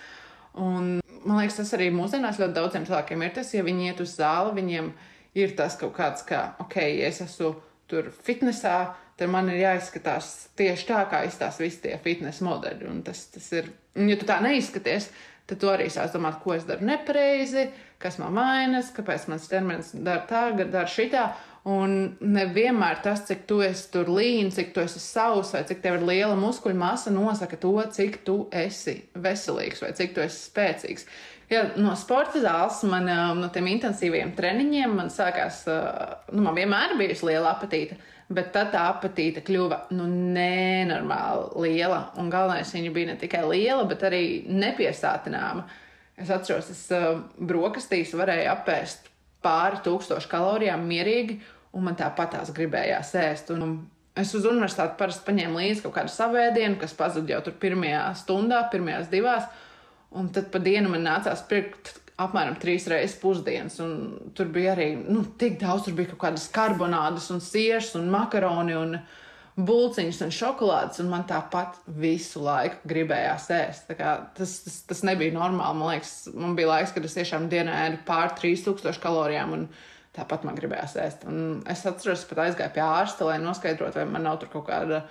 Un, 0.61 0.99
man 1.23 1.41
liekas, 1.41 1.57
tas 1.63 1.73
arī 1.77 1.89
mūsdienās 1.93 2.37
ļoti 2.41 2.57
daudziem 2.59 2.85
cilvēkiem 2.85 3.25
ir 3.25 3.33
tas, 3.39 3.53
ja 3.57 3.65
viņi 3.65 3.89
iet 3.89 4.05
uz 4.05 4.13
zāli, 4.17 4.53
viņiem 4.61 4.93
ir 5.41 5.57
tas 5.57 5.77
kaut 5.81 5.97
kāds, 5.97 6.21
ka, 6.29 6.51
ok, 6.61 6.77
es 7.09 7.21
esmu 7.25 7.55
tur 7.89 8.13
fitnesā, 8.13 8.77
tad 9.17 9.31
man 9.33 9.49
ir 9.51 9.61
jāizskatās 9.63 10.29
tieši 10.57 10.87
tā, 10.91 11.01
kā 11.09 11.23
izskatās 11.25 11.59
visi 11.61 11.81
tie 11.87 11.97
fitnes 12.03 12.43
modeļi. 12.45 12.87
Un 12.91 13.01
tas, 13.05 13.25
tas 13.33 13.49
ir, 13.57 13.71
un 13.97 14.11
ja 14.11 14.17
tu 14.19 14.27
tā 14.29 14.37
neizskaties, 14.43 15.09
tad 15.49 15.61
tu 15.61 15.69
arī 15.71 15.89
sāc 15.91 16.13
domāt, 16.13 16.41
ko 16.43 16.53
es 16.57 16.67
daru 16.67 16.85
nepareizi, 16.87 17.69
kas 18.01 18.19
man 18.21 18.37
vainas, 18.37 18.91
kāpēc 18.93 19.29
mans 19.31 19.47
ķermenis 19.49 19.93
dara 19.95 20.25
tā, 20.29 20.49
dara 20.63 20.87
šitā. 20.91 21.29
Un 21.67 22.13
nevienmēr 22.23 23.01
tas, 23.03 23.25
cik 23.27 23.41
tu 23.49 23.57
esi 23.65 23.89
tur 23.91 24.07
līnijas, 24.07 24.55
cik 24.55 24.69
tu 24.75 24.79
esi 24.85 25.01
savs, 25.03 25.49
vai 25.51 25.65
cik 25.67 25.81
tev 25.83 25.97
ir 25.97 26.05
liela 26.07 26.37
muskuļu 26.39 26.77
masa, 26.79 27.11
nosaka 27.11 27.59
to, 27.59 27.73
cik 27.91 28.21
tu 28.27 28.37
esi 28.55 29.01
veselīgs 29.19 29.83
vai 29.83 29.89
cik 29.97 30.15
tu 30.15 30.23
esi 30.23 30.45
spēcīgs. 30.45 31.03
Ja, 31.51 31.65
no 31.79 31.93
sporta 31.99 32.39
zāles, 32.43 32.79
man, 32.87 33.07
no 33.39 33.49
tiem 33.51 33.67
intensīviem 33.71 34.31
treniņiem, 34.35 34.95
man 34.95 35.11
sākās, 35.11 35.65
nu, 36.31 36.43
man 36.43 36.55
vienmēr 36.55 36.95
bijusi 36.99 37.27
liela 37.29 37.53
apetīte, 37.55 37.99
bet 38.33 38.51
tad 38.55 38.71
tā 38.73 38.83
apetīte 38.91 39.43
kļuva 39.45 39.83
nu, 39.95 40.07
nenormāli 40.07 41.67
liela. 41.67 42.01
Un 42.19 42.31
galvenais, 42.31 42.73
viņa 42.75 42.93
bija 42.95 43.11
ne 43.11 43.17
tikai 43.19 43.43
liela, 43.47 43.85
bet 43.87 44.03
arī 44.07 44.23
nepiesātināma. 44.51 45.67
Es 46.17 46.31
atceros, 46.33 46.71
es 46.73 46.81
brokastīs 47.37 48.15
varēju 48.17 48.49
apēst 48.51 49.11
pāri 49.45 49.79
tūkstošu 49.85 50.31
kalorijām 50.31 50.83
mierīgi 50.89 51.37
un 51.77 51.85
man 51.85 51.97
tāpat 51.99 52.33
tās 52.33 52.51
gribējās 52.55 53.13
ēst. 53.21 53.53
Un 53.53 53.77
es 54.17 54.33
uz 54.35 54.47
universitāti 54.49 54.97
parasti 54.99 55.27
paņēmu 55.27 55.61
līdzi 55.61 55.85
kaut 55.85 55.95
kādu 55.99 56.13
savēdienu, 56.13 56.79
kas 56.81 56.95
pazuda 56.97 57.35
jau 57.35 57.43
tur 57.45 57.55
pirmajā 57.61 58.03
stundā, 58.23 58.63
pirmajās 58.71 59.11
divās. 59.13 59.47
Un 60.17 60.31
tad 60.33 60.49
pa 60.51 60.59
dienu 60.63 60.89
man 60.89 61.05
nācās 61.05 61.43
pirkt 61.49 61.93
apmēram 62.21 62.57
trīs 62.61 62.87
reizes 62.89 63.17
pusdienas. 63.21 63.77
Tur 64.37 64.51
bija 64.53 64.73
arī 64.73 64.91
nu, 64.99 65.23
tik 65.39 65.59
daudz, 65.61 65.85
tur 65.85 65.97
bija 65.97 66.11
kaut 66.13 66.23
kādas 66.25 66.47
karbonādes, 66.53 67.29
un 67.33 67.41
sieras, 67.43 67.93
un 67.99 68.09
makaroni, 68.13 68.77
un 68.77 68.97
buļciņas, 69.67 70.21
un 70.25 70.33
šokolādes. 70.33 71.01
Un 71.03 71.11
man 71.13 71.27
tāpat 71.29 71.77
visu 71.99 72.41
laiku 72.45 72.89
gribējās 72.89 73.51
ēst. 73.57 73.93
Tas, 74.37 74.57
tas, 74.65 74.79
tas 74.89 75.03
nebija 75.07 75.35
normāli. 75.35 75.81
Man 75.81 75.93
liekas, 75.93 76.15
man 76.33 76.57
bija 76.57 76.73
laiks, 76.73 76.95
kad 76.95 77.05
es 77.05 77.17
tiešām 77.17 77.47
dienā 77.53 77.83
ēdu 77.85 78.01
pār 78.07 78.33
3000 78.39 79.03
kalorijām. 79.03 79.53
Un, 79.57 79.69
tāpat 80.17 80.47
man 80.47 80.57
gribējās 80.57 80.97
ēst. 80.97 81.29
Un 81.29 81.61
es 81.69 81.85
atceros, 81.85 82.25
pat 82.25 82.47
aizgāju 82.47 82.73
pie 82.73 82.81
ārsta, 82.81 83.27
lai 83.29 83.37
noskaidrotu, 83.43 83.99
vai 83.99 84.09
man 84.09 84.25
nav 84.25 84.41
kaut 84.49 84.65
kāda 84.65 85.03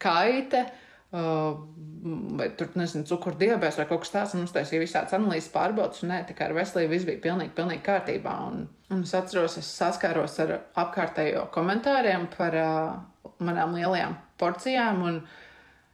kaite. 0.00 0.66
Uh, 0.66 0.86
vai 1.10 2.48
tur, 2.56 2.70
nezinu, 2.78 3.04
cukurdibēs 3.08 3.80
vai 3.80 3.86
kaut 3.90 4.04
kas 4.04 4.14
tāds. 4.14 4.36
Mums 4.38 4.54
tas 4.54 4.70
ir 4.72 4.82
visāds 4.82 5.14
analīzes 5.16 5.50
pārbaudas, 5.54 6.04
un 6.04 6.12
nē, 6.14 6.22
tikai 6.28 6.48
ar 6.48 6.56
veselību 6.60 6.94
viss 6.94 7.08
bija 7.08 7.22
pilnīgi, 7.26 7.54
pilnīgi 7.56 7.84
kārtībā. 7.86 8.34
Un, 8.50 8.64
un 8.94 9.04
es 9.06 9.14
atceros, 9.18 9.58
es 9.60 9.68
saskāros 9.80 10.38
ar 10.44 10.56
apkārtējo 10.84 11.48
komentāriem 11.54 12.28
par 12.36 12.56
uh, 12.60 13.32
manām 13.42 13.76
lielajām 13.78 14.18
porcijām. 14.40 15.06
Un, 15.10 15.22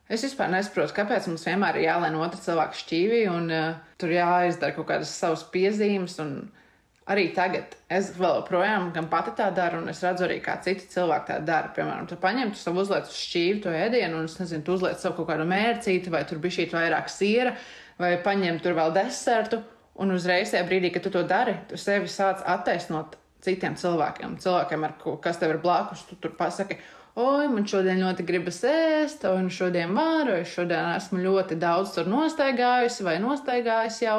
Es 0.07 0.23
vispār 0.23 0.47
nesaprotu, 0.53 0.95
kāpēc 0.95 1.25
mums 1.27 1.43
vienmēr 1.49 1.81
ir 1.81 1.89
jālēna 1.89 2.21
otra 2.23 2.39
cilvēka 2.39 2.79
šķīvī, 2.79 3.25
un 3.27 3.49
uh, 3.51 3.81
tur 3.99 4.13
jāizdara 4.15 4.77
kaut 4.77 4.87
kādas 4.87 5.11
savas 5.11 5.43
piezīmes. 5.51 6.15
Un, 6.23 6.29
uh, 6.45 6.66
arī 7.11 7.29
tagad 7.35 7.77
es 7.93 8.11
vēl 8.19 8.41
joprojām 8.41 8.91
gan 8.95 9.07
pati 9.11 9.35
tā 9.39 9.49
daru, 9.55 9.81
un 9.83 9.93
es 9.93 10.03
redzu 10.03 10.27
arī, 10.27 10.41
kā 10.43 10.57
citi 10.65 10.89
cilvēki 10.91 11.31
tā 11.31 11.39
dara. 11.47 11.71
Piemēram, 11.77 12.09
tu 12.11 12.19
paņem 12.23 12.53
tu 12.55 12.61
savu 12.61 12.83
uzlietu 12.83 13.13
uz 13.13 13.21
šķīvi 13.21 13.63
to 13.65 13.75
ēdienu, 13.75 14.21
un 14.21 14.31
es 14.31 14.39
nezinu, 14.41 14.65
tu 14.67 14.75
uzliec 14.75 14.99
savu 15.03 15.21
kaut 15.21 15.31
kādu 15.31 15.47
mērcīti, 15.51 16.13
vai 16.13 16.25
tur 16.27 16.43
bija 16.43 16.59
šī 16.59 16.69
vairāk 16.75 17.13
siera, 17.13 17.55
vai 18.03 18.17
paņem 18.25 18.59
tur 18.65 18.75
vēl 18.79 18.95
desertu, 18.97 19.63
un 20.03 20.13
uzreiz 20.17 20.53
tajā 20.53 20.67
brīdī, 20.69 20.91
kad 20.93 21.07
tu 21.07 21.15
to 21.15 21.23
dari, 21.29 21.55
tu 21.71 21.79
sevi 21.81 22.11
sāc 22.11 22.43
attaisnot 22.57 23.17
citiem 23.47 23.77
cilvēkiem, 23.79 24.37
cilvēkiem, 24.43 24.87
ko, 25.03 25.17
kas 25.23 25.39
tev 25.41 25.55
ir 25.55 25.63
blakus, 25.63 26.05
tu 26.09 26.19
tur 26.21 26.35
pasaki. 26.39 26.81
Oi, 27.17 27.47
man 27.49 27.65
šodien 27.65 28.03
ļoti 28.03 28.27
gribas 28.29 28.59
ēst, 28.69 29.23
un 29.31 29.47
šodien 29.49 29.95
varu, 29.97 30.35
es 30.43 30.51
šodien 30.53 30.91
esmu 30.99 31.23
ļoti 31.23 31.57
daudz 31.57 31.95
tur 31.95 32.11
nostaigājusi 32.13 33.07
vai 33.07 33.17
nostaigājusi 33.23 34.05
jau. 34.05 34.19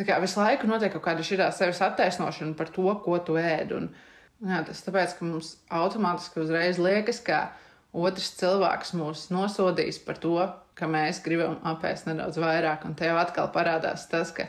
Tā 0.00 0.06
kā 0.08 0.16
visu 0.22 0.40
laiku 0.40 0.64
notiek 0.64 0.94
kaut 0.94 1.04
kāda 1.04 1.24
šī 1.26 1.36
sevis 1.52 1.82
attaisnošana 1.84 2.54
par 2.56 2.70
to, 2.72 2.88
ko 3.04 3.18
tu 3.20 3.34
ēd. 3.36 3.74
Un, 3.76 3.90
jā, 4.40 4.62
tas 4.64 4.80
tāpēc, 4.86 5.18
ka 5.18 5.26
mums 5.28 5.50
automātiski 5.76 6.40
uzreiz 6.40 6.80
liekas, 6.80 7.18
ka 7.26 7.50
otrs 7.92 8.30
cilvēks 8.38 8.94
mūs 8.96 9.26
nosodīs 9.34 9.98
par 10.00 10.16
to, 10.22 10.38
ka 10.78 10.88
mēs 10.88 11.20
gribam 11.20 11.58
apēst 11.68 12.08
nedaudz 12.08 12.40
vairāk. 12.40 12.86
Un 12.88 12.96
tev 12.96 13.18
atkal 13.20 13.50
parādās 13.52 14.06
tas, 14.08 14.32
ka 14.32 14.46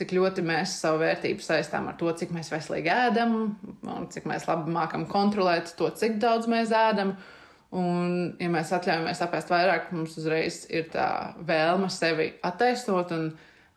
cik 0.00 0.14
ļoti 0.16 0.46
mēs 0.48 0.78
savu 0.80 1.02
vērtību 1.02 1.44
saistām 1.44 1.90
ar 1.90 1.98
to, 2.00 2.08
cik 2.16 2.32
mēs 2.32 2.48
veselīgi 2.54 2.88
ēdam, 2.94 3.36
un 3.84 4.08
cik 4.08 4.30
mēs 4.30 4.48
labi 4.48 4.72
mākam 4.72 5.04
kontrolēt 5.10 5.74
to, 5.76 5.90
cik 5.92 6.16
daudz 6.22 6.48
mēs 6.48 6.72
ēdam. 6.72 7.18
Un, 7.76 8.32
ja 8.40 8.48
mēs 8.50 8.72
atļaujamies 8.74 9.20
apēst 9.28 9.52
vairāk, 9.52 9.92
mums 9.94 10.16
uzreiz 10.18 10.64
ir 10.72 10.88
tā 10.90 11.36
vēlme 11.46 11.92
sevi 11.92 12.32
attaisnot. 12.48 13.12
Un, 13.14 13.28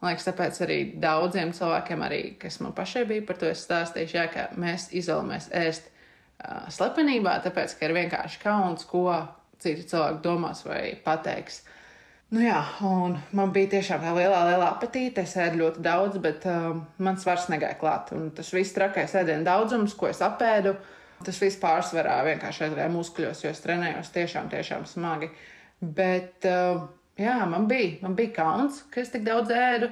Man 0.03 0.11
liekas, 0.11 0.25
tāpēc 0.27 0.57
arī 0.65 0.77
daudziem 0.99 1.53
cilvēkiem, 1.55 2.01
arī, 2.03 2.21
kas 2.35 2.57
man 2.59 2.73
pašai 2.75 3.05
bija 3.07 3.23
par 3.23 3.37
to 3.39 3.47
stāstījuši, 3.55 4.15
jā, 4.17 4.23
ka 4.33 4.41
mēs 4.59 4.89
izolamies 4.99 5.45
ēst 5.55 5.85
uh, 5.87 6.65
slepenībā, 6.75 7.37
tāpēc, 7.45 7.77
ka 7.79 7.87
ir 7.87 7.93
vienkārši 7.95 8.41
kauns, 8.41 8.83
ko 8.89 9.05
citi 9.63 9.85
cilvēki 9.87 10.19
domās 10.25 10.65
vai 10.67 10.81
pateiks. 11.05 11.61
Nu 12.35 12.41
jā, 12.43 12.57
un 12.83 13.15
man 13.37 13.53
bija 13.55 13.77
tiešām 13.77 14.03
tā 14.03 14.11
lielā, 14.17 14.41
lielā 14.49 14.71
apetīte. 14.73 15.23
Es 15.23 15.37
ēdu 15.39 15.61
ļoti 15.61 15.83
daudz, 15.85 16.17
bet 16.19 16.47
uh, 16.51 16.73
man 16.99 17.19
svars 17.21 17.45
negāja 17.53 17.77
klāt. 17.79 18.11
Un 18.17 18.31
tas 18.35 18.49
viss 18.51 18.75
trakais 18.75 19.13
ēdienu 19.21 19.47
daudzums, 19.47 19.95
ko 19.95 20.09
es 20.09 20.19
apēdu, 20.25 20.73
tas 21.23 21.39
viss 21.39 21.61
pārsvarā 21.61 22.17
vienkārši 22.27 22.67
aizgāja 22.67 22.91
muskuļos, 22.91 23.45
jo 23.45 23.53
es 23.53 23.63
trenējos 23.63 24.11
tiešām, 24.17 24.51
tiešām 24.51 24.83
smagi. 24.89 25.31
Bet 25.79 26.49
uh, 26.49 26.89
jā, 27.19 27.37
man 27.49 27.67
bija, 27.69 27.97
man 28.03 28.15
bija 28.17 28.33
kauns, 28.35 28.83
ka 28.93 29.01
es 29.03 29.13
tik 29.13 29.25
daudz 29.27 29.53
ēdu. 29.53 29.91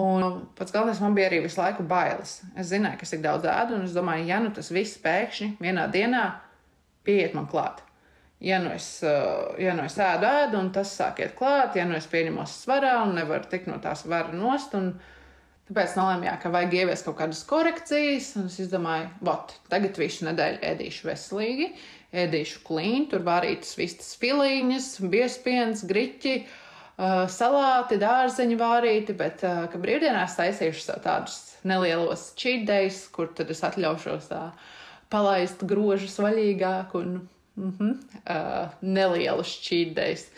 Un 0.00 0.44
pats 0.56 0.72
galvenais 0.72 1.00
man 1.02 1.16
bija 1.16 1.28
arī 1.28 1.40
visu 1.44 1.58
laiku 1.60 1.84
bailes. 1.88 2.38
Es 2.56 2.70
zināju, 2.70 3.00
ka 3.00 3.06
es 3.06 3.12
tik 3.12 3.24
daudz 3.24 3.48
ēdu, 3.50 3.76
un 3.76 3.88
es 3.88 3.96
domāju, 3.96 4.28
ja 4.30 4.38
nu 4.40 4.52
tas 4.54 4.70
viss 4.72 5.00
pēkšņi 5.02 5.56
vienā 5.60 5.88
dienā 5.92 6.24
pieiet 7.06 7.34
man 7.34 7.48
klāt. 7.50 7.82
Ja 8.40 8.58
nu, 8.62 8.70
es, 8.72 9.02
eh, 9.02 9.64
ja 9.66 9.74
nu 9.76 9.84
es 9.84 9.98
ēdu, 10.00 10.24
ēdu, 10.24 10.60
un 10.62 10.70
tas 10.72 10.94
sāk 10.96 11.20
iet 11.20 11.34
klāt, 11.36 11.74
ja 11.76 11.84
nu 11.84 11.98
es 11.98 12.06
pieņemos 12.08 12.54
svarā 12.62 13.02
un 13.02 13.12
nevaru 13.18 13.50
tikt 13.50 13.68
no 13.68 13.76
tās 13.84 14.06
svara 14.06 14.32
nost, 14.32 14.72
un 14.78 14.94
tāpēc 15.68 15.98
nolēmu, 15.98 16.30
ka 16.40 16.52
vajag 16.54 16.78
ieviest 16.78 17.04
kaut 17.04 17.18
kādas 17.18 17.42
korekcijas, 17.50 18.30
un 18.40 18.48
es 18.48 18.56
izdomāju, 18.64 19.10
vot, 19.28 19.52
tagad 19.68 20.00
visu 20.00 20.24
nedēļu 20.30 20.62
ēdīšu 20.70 21.10
veselīgi, 21.10 21.68
ēdīšu 22.16 22.64
klīnu, 22.66 23.06
tur 23.12 23.24
vārītas 23.26 23.76
vistas 23.78 24.14
filiņas, 24.20 24.90
biespiens, 25.12 25.84
griķi, 25.88 26.34
salāti, 27.32 28.00
dārzeņu 28.00 28.58
vārīti, 28.60 29.16
bet, 29.16 29.44
ka 29.44 29.80
brīvdienās 29.80 30.36
taisīšu 30.38 30.98
tādus 31.04 31.38
nelielos 31.64 32.30
čīdējus, 32.40 33.02
kur 33.14 33.30
tad 33.36 33.52
es 33.54 33.62
atļaušos 33.66 34.30
tā 34.32 34.44
palaist 35.10 35.64
grožus 35.66 36.18
vaļīgāk 36.22 36.94
un 36.98 37.16
mm 37.56 37.72
-hmm, 37.78 37.96
uh, 38.20 38.76
nelielus 38.82 39.56
čīdējus. 39.64 40.28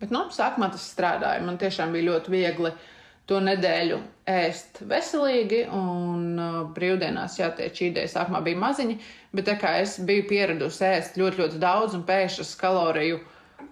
Bet, 0.00 0.10
nu, 0.10 0.24
sākumā 0.32 0.70
tas 0.72 0.86
strādāja. 0.94 1.44
Man 1.44 1.58
tiešām 1.58 1.92
bija 1.92 2.10
ļoti 2.10 2.32
viegli 2.32 2.70
uh, 2.70 2.91
to 3.30 3.38
nedēļu 3.42 3.98
ēst 4.28 4.82
veselīgi, 4.88 5.64
un 5.74 6.38
uh, 6.38 6.58
brīvdienās, 6.74 7.38
jā, 7.40 7.50
tie 7.58 7.68
čīdēji 7.74 8.10
sākumā 8.12 8.42
bija 8.44 8.60
maziņi, 8.62 8.98
bet 9.34 9.48
tā 9.48 9.56
kā 9.60 9.76
es 9.82 9.96
biju 10.02 10.26
pieradusi 10.30 10.84
ēst 10.88 11.18
ļoti, 11.20 11.42
ļoti 11.42 11.62
daudz, 11.62 11.96
un 11.98 12.04
pēkšņas 12.08 12.52
kaloriju 12.60 13.20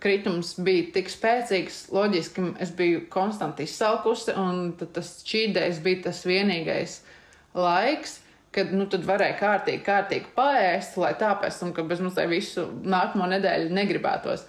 kritums 0.00 0.54
bija 0.62 0.88
tik 0.94 1.10
spēcīgs, 1.12 1.82
loģiski 1.94 2.46
es 2.62 2.72
biju 2.76 3.04
konstanti 3.12 3.66
izsalkusi, 3.66 4.34
un 4.38 4.72
tas 4.80 5.18
čīdējs 5.26 5.82
bija 5.84 6.06
tas 6.08 6.22
vienīgais 6.28 7.00
laiks, 7.58 8.20
kad 8.54 8.72
nu, 8.74 8.86
varēja 8.86 9.36
kārtīgi, 9.38 9.82
kārtīgi 9.86 10.32
paēst, 10.34 10.96
lai 10.98 11.12
tāpēc, 11.18 11.60
un 11.66 11.74
ka 11.74 11.84
bez 11.86 12.02
mums 12.02 12.16
tai 12.18 12.26
visu 12.30 12.66
nākamo 12.82 13.28
nedēļu 13.30 13.70
negribētos. 13.74 14.46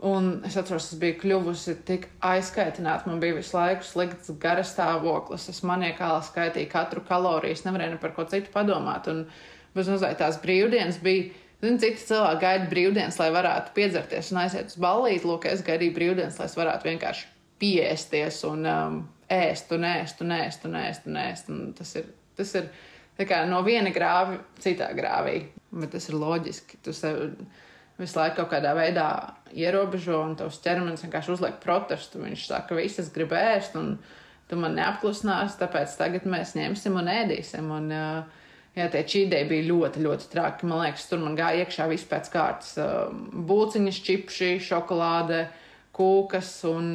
Un 0.00 0.30
es 0.48 0.54
atceros, 0.56 0.86
es 0.94 0.98
biju 1.00 1.18
kļuvusi 1.20 1.74
tik 1.84 2.06
aizkaitināta. 2.24 3.04
Man 3.10 3.20
bija 3.20 3.36
visu 3.36 3.52
laiku 3.58 3.84
slikts 3.84 4.32
garas 4.40 4.72
stāvoklis. 4.72 5.50
Es 5.52 5.60
maniekāli 5.66 6.24
skaitīju 6.24 6.70
katru 6.72 7.02
kaloriju. 7.04 7.52
Es 7.52 7.66
nevarēju 7.66 7.96
ne 7.96 8.00
par 8.00 8.14
ko 8.16 8.24
citu 8.30 8.48
padomāt. 8.54 9.10
Un 9.12 9.26
bez 9.76 9.90
mazliet 9.92 10.16
tās 10.22 10.40
brīvdienas 10.40 11.02
bija. 11.04 11.28
Zinu, 11.60 11.76
citi 11.76 12.00
cilvēki 12.08 12.40
gaida 12.40 12.68
brīvdienas, 12.70 13.18
lai 13.20 13.28
varētu 13.34 13.74
piedzerties 13.76 14.30
un 14.32 14.40
aiziet 14.40 14.72
uz 14.72 14.78
ballīti. 14.80 15.28
Lūk, 15.28 15.44
es 15.50 15.60
gaidīju 15.66 15.92
brīvdienas, 15.98 16.38
lai 16.40 16.48
es 16.48 16.56
varētu 16.56 16.88
vienkārši 16.88 17.26
piesties 17.60 18.38
un 18.48 18.64
um, 18.64 19.00
ēst 19.28 19.74
un 19.76 19.84
ēst 19.84 20.24
un 20.24 20.32
ēst 20.38 20.64
un 20.64 20.78
ēst 20.80 21.10
un 21.10 21.18
ēst. 21.20 21.50
Un 21.52 21.74
tas 21.76 21.92
ir, 22.00 22.08
tas 22.40 22.54
ir 22.56 22.70
kā, 23.28 23.42
no 23.50 23.60
viena 23.66 23.92
grāva 23.92 24.40
citā 24.64 24.88
grāvī. 24.96 25.42
Bet 25.70 25.92
tas 25.92 26.08
ir 26.08 26.16
loģiski. 26.16 26.80
Tu 26.80 26.96
sev, 26.96 27.20
visu 28.00 28.18
laiku 28.18 28.40
kaut 28.40 28.50
kādā 28.54 28.72
veidā 28.76 29.06
ierobežo, 29.52 30.18
un 30.24 30.36
tavs 30.38 30.60
ķermenis 30.64 31.04
vienkārši 31.04 31.34
uzliek 31.34 31.60
protestu. 31.62 32.22
Viņš 32.24 32.48
saka, 32.48 32.70
ka 32.70 32.80
visas 32.80 33.10
grib 33.14 33.34
ēst, 33.36 33.76
un 33.78 33.96
tu 34.50 34.58
man 34.58 34.76
neapklusinās, 34.78 35.58
tāpēc 35.60 35.96
tagad 35.98 36.28
mēs 36.30 36.56
ņemsim 36.58 36.98
un 36.98 37.10
ēdīsim. 37.12 37.70
Un, 37.76 37.90
jā, 38.76 38.90
tie 38.92 39.02
čīdēji 39.14 39.50
bija 39.50 39.68
ļoti, 39.68 40.04
ļoti 40.06 40.30
traki. 40.32 40.68
Man 40.70 40.84
liekas, 40.84 41.08
tur 41.10 41.22
man 41.22 41.38
gāja 41.38 41.64
iekšā 41.64 41.88
viss 41.90 42.08
pēc 42.10 42.30
kārtas. 42.32 42.76
Būciņas, 43.50 44.02
čipši, 44.06 44.52
šokolāde, 44.70 45.44
kūkas, 45.96 46.52
un 46.70 46.92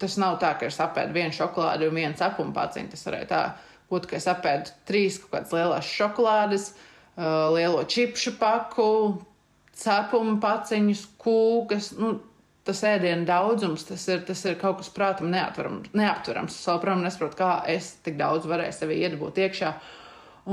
tas 0.00 0.18
nav 0.20 0.38
tā, 0.42 0.54
ka 0.58 0.68
es 0.68 0.80
apēdu 0.82 1.14
vienu 1.16 1.34
šokolādi 1.34 1.88
un 1.88 2.00
vienu 2.00 2.18
cepumu 2.18 2.54
paciņu. 2.56 2.90
Tas 2.92 3.06
varēja 3.08 3.30
tā 3.30 3.44
būt, 3.90 4.08
ka 4.10 4.18
es 4.18 4.26
apēdu 4.30 4.74
trīs 4.88 5.20
kaut 5.22 5.36
kādas 5.36 5.54
lielas 5.54 5.92
šokolādes 5.94 6.66
uh, 6.74 7.54
lielo 7.54 7.84
čipšu 7.88 8.34
paku, 8.40 8.88
cepumu 9.78 10.38
paciņas, 10.42 11.02
kūkas. 11.20 11.90
Nu, 12.00 12.14
tas 12.64 12.80
ēdienu 12.88 13.26
daudzums, 13.28 13.84
tas 13.88 14.06
ir, 14.08 14.22
tas 14.24 14.40
ir 14.48 14.56
kaut 14.60 14.80
kas 14.80 14.88
prātam 14.94 15.28
neaptverams. 15.32 16.54
Es 16.54 16.64
joprojām 16.64 17.04
nesaprotu, 17.04 17.38
kā 17.42 17.50
es 17.70 17.92
tik 18.04 18.16
daudz 18.20 18.48
varēju 18.48 18.76
sevi 18.78 19.02
iedabūt 19.04 19.42
iekšā. 19.44 19.74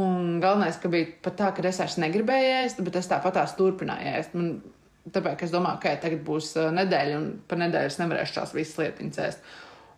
Un 0.01 0.37
galvenais, 0.43 0.77
ka 0.79 0.91
bija 0.91 1.09
pat 1.23 1.37
tā, 1.39 1.49
ka 1.55 1.63
es 1.67 1.79
vairs 1.79 1.97
negribēju 1.99 2.51
ēst, 2.61 2.83
bet 2.83 2.99
es 2.99 3.09
tāpat 3.11 3.35
tās 3.39 3.55
turpināju 3.57 4.13
ēst. 4.15 4.35
Man, 4.39 4.53
tāpēc 5.11 5.47
es 5.47 5.55
domāju, 5.55 5.81
ka 5.83 5.95
tagad 6.03 6.23
būs 6.27 6.53
uh, 6.59 6.69
nedēļa, 6.75 7.17
un 7.19 7.31
pa 7.47 7.59
nedēļu 7.59 7.91
es 7.91 7.99
nevarēšu 7.99 8.37
tās 8.37 8.53
visas 8.55 8.79
lietiņas 8.79 9.23
ēst. 9.27 9.49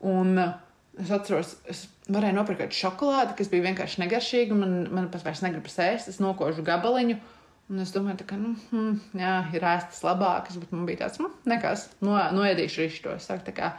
Un 0.10 0.34
uh, 0.42 0.56
es 1.02 1.14
atceros, 1.14 1.56
es 1.70 1.86
varēju 2.14 2.38
nopirkt 2.38 2.78
šokolādi, 2.78 3.38
kas 3.38 3.52
bija 3.54 3.68
vienkārši 3.70 4.02
negaršīga. 4.06 4.58
Man, 4.58 4.76
man 4.94 5.10
pat 5.14 5.26
vairs 5.28 5.44
negribas 5.46 5.78
ēst, 5.82 6.10
es 6.14 6.22
nokožu 6.24 6.66
gabaliņu. 6.66 7.20
Un 7.72 7.80
es 7.80 7.94
domāju, 7.96 8.26
ka, 8.28 8.38
nu, 8.40 8.54
hmm, 8.72 8.98
jā, 9.18 9.36
ir 9.56 9.64
ēstas 9.64 10.02
labākas, 10.04 10.58
bet 10.60 10.74
man 10.76 10.84
bija 10.88 11.06
tāds, 11.06 11.22
nu, 11.24 11.30
nekas, 11.48 11.88
no, 12.04 12.18
noēdīšu 12.36 12.84
rišu 12.84 13.06
to. 13.06 13.70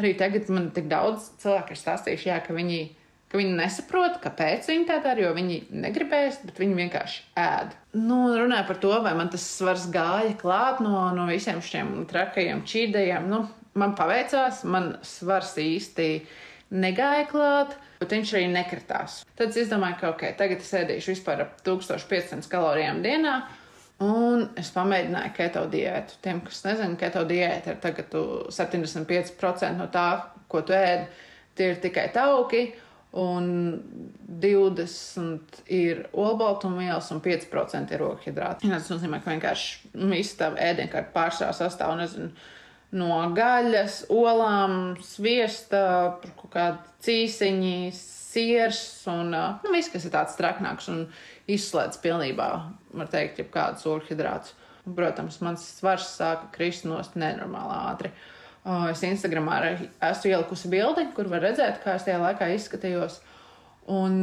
Arī 0.00 0.14
tagad 0.16 0.48
man 0.48 0.70
tik 0.72 0.88
daudz 0.88 1.26
cilvēku 1.42 1.74
ir 1.74 1.80
stāstījuši, 1.80 2.28
jā, 2.30 2.38
ka 2.40 2.56
viņi, 2.56 2.78
ka 3.28 3.36
viņi 3.36 3.52
nesaprot, 3.58 4.16
kāpēc 4.22 4.70
viņi 4.70 4.86
tā 4.88 4.96
dara, 5.04 5.26
jo 5.26 5.34
viņi 5.36 5.58
negribēs, 5.82 6.40
bet 6.46 6.62
viņi 6.62 6.78
vienkārši 6.78 7.20
ēd. 7.42 7.76
Nu, 8.00 8.22
runāja 8.38 8.64
par 8.70 8.80
to, 8.80 8.94
vai 9.04 9.12
man 9.18 9.28
tas 9.34 9.44
svars 9.44 9.84
gāja 9.92 10.32
klāt 10.40 10.80
no, 10.80 11.10
no 11.12 11.28
visiem 11.28 11.60
šiem 11.60 11.92
trakajiem 12.08 12.64
čīdējiem. 12.64 13.28
Nu, 13.28 13.42
man 13.76 13.92
paveicās, 13.98 14.64
man 14.64 14.94
svars 15.04 15.52
īsti 15.60 16.08
negāja 16.72 17.28
klāt 17.28 17.76
bet 18.00 18.14
viņš 18.16 18.34
arī 18.36 18.50
nekritās. 18.50 19.20
Tad 19.36 19.56
es 19.56 19.70
domāju, 19.70 19.98
ka 20.00 20.12
ok, 20.14 20.28
tagad 20.38 20.62
es 20.64 20.72
ēdīšu 20.80 21.14
vispār 21.14 21.44
ap 21.44 21.58
1500 21.66 22.48
kalorijām 22.50 23.02
dienā. 23.04 23.40
Un 24.00 24.46
es 24.56 24.70
pamēģināju 24.72 25.32
keto 25.36 25.66
diētu. 25.68 26.20
Tiem, 26.24 26.38
kas 26.46 26.62
nezina, 26.64 26.96
keto 27.00 27.26
diēta 27.28 27.74
ir 27.74 27.82
tagad 27.82 28.14
75% 28.56 29.76
no 29.76 29.90
tā, 29.92 30.06
ko 30.48 30.62
tu 30.64 30.72
ēd, 30.72 31.10
tie 31.58 31.74
ir 31.74 31.82
tikai 31.82 32.06
tauki. 32.14 32.70
Un 33.20 33.50
20% 34.40 35.64
ir 35.74 36.04
olbaltumvielas 36.14 37.10
un 37.12 37.20
5% 37.24 37.92
ir 37.96 38.04
ogļhidrāti. 38.06 38.70
Tas 38.70 38.88
nozīmē, 38.92 39.18
ka 39.20 39.34
vienkārši 39.34 39.90
viss 39.98 40.38
tā 40.38 40.52
ēdienkārta 40.54 41.10
pārsvarā 41.12 41.56
sastāv 41.58 41.96
nezinu, 41.98 42.30
no 42.96 43.18
gaļas, 43.36 44.04
olām, 44.12 44.96
sviesta, 45.04 45.82
kaut 46.24 46.52
kāda 46.54 47.04
cīsiņi, 47.04 47.90
siers 47.94 48.80
un 49.10 49.32
nu, 49.34 49.72
viss, 49.74 49.90
kas 49.92 50.06
ir 50.06 50.14
tāds 50.14 50.36
traknāks 50.38 50.90
un 50.92 51.04
izslēdz 51.50 52.00
pilnībā, 52.02 52.48
var 52.98 53.10
teikt, 53.10 53.40
jau 53.42 53.48
kādus 53.54 53.86
ogļhidrātus. 53.90 54.56
Protams, 54.96 55.38
mans 55.44 55.64
svars 55.76 56.08
sāka 56.16 56.48
krist 56.54 56.86
nost 56.88 57.16
nenormāli 57.20 57.74
ātri. 57.76 58.12
Es 58.90 59.02
Instagramā 59.06 59.58
esmu 60.10 60.32
ielikusi 60.32 60.70
bildi, 60.72 61.06
kur 61.16 61.28
var 61.32 61.44
redzēt, 61.44 61.82
kā 61.84 61.94
es 61.96 62.06
tajā 62.06 62.18
laikā 62.20 62.48
izskatījos. 62.56 63.20
Un, 63.90 64.18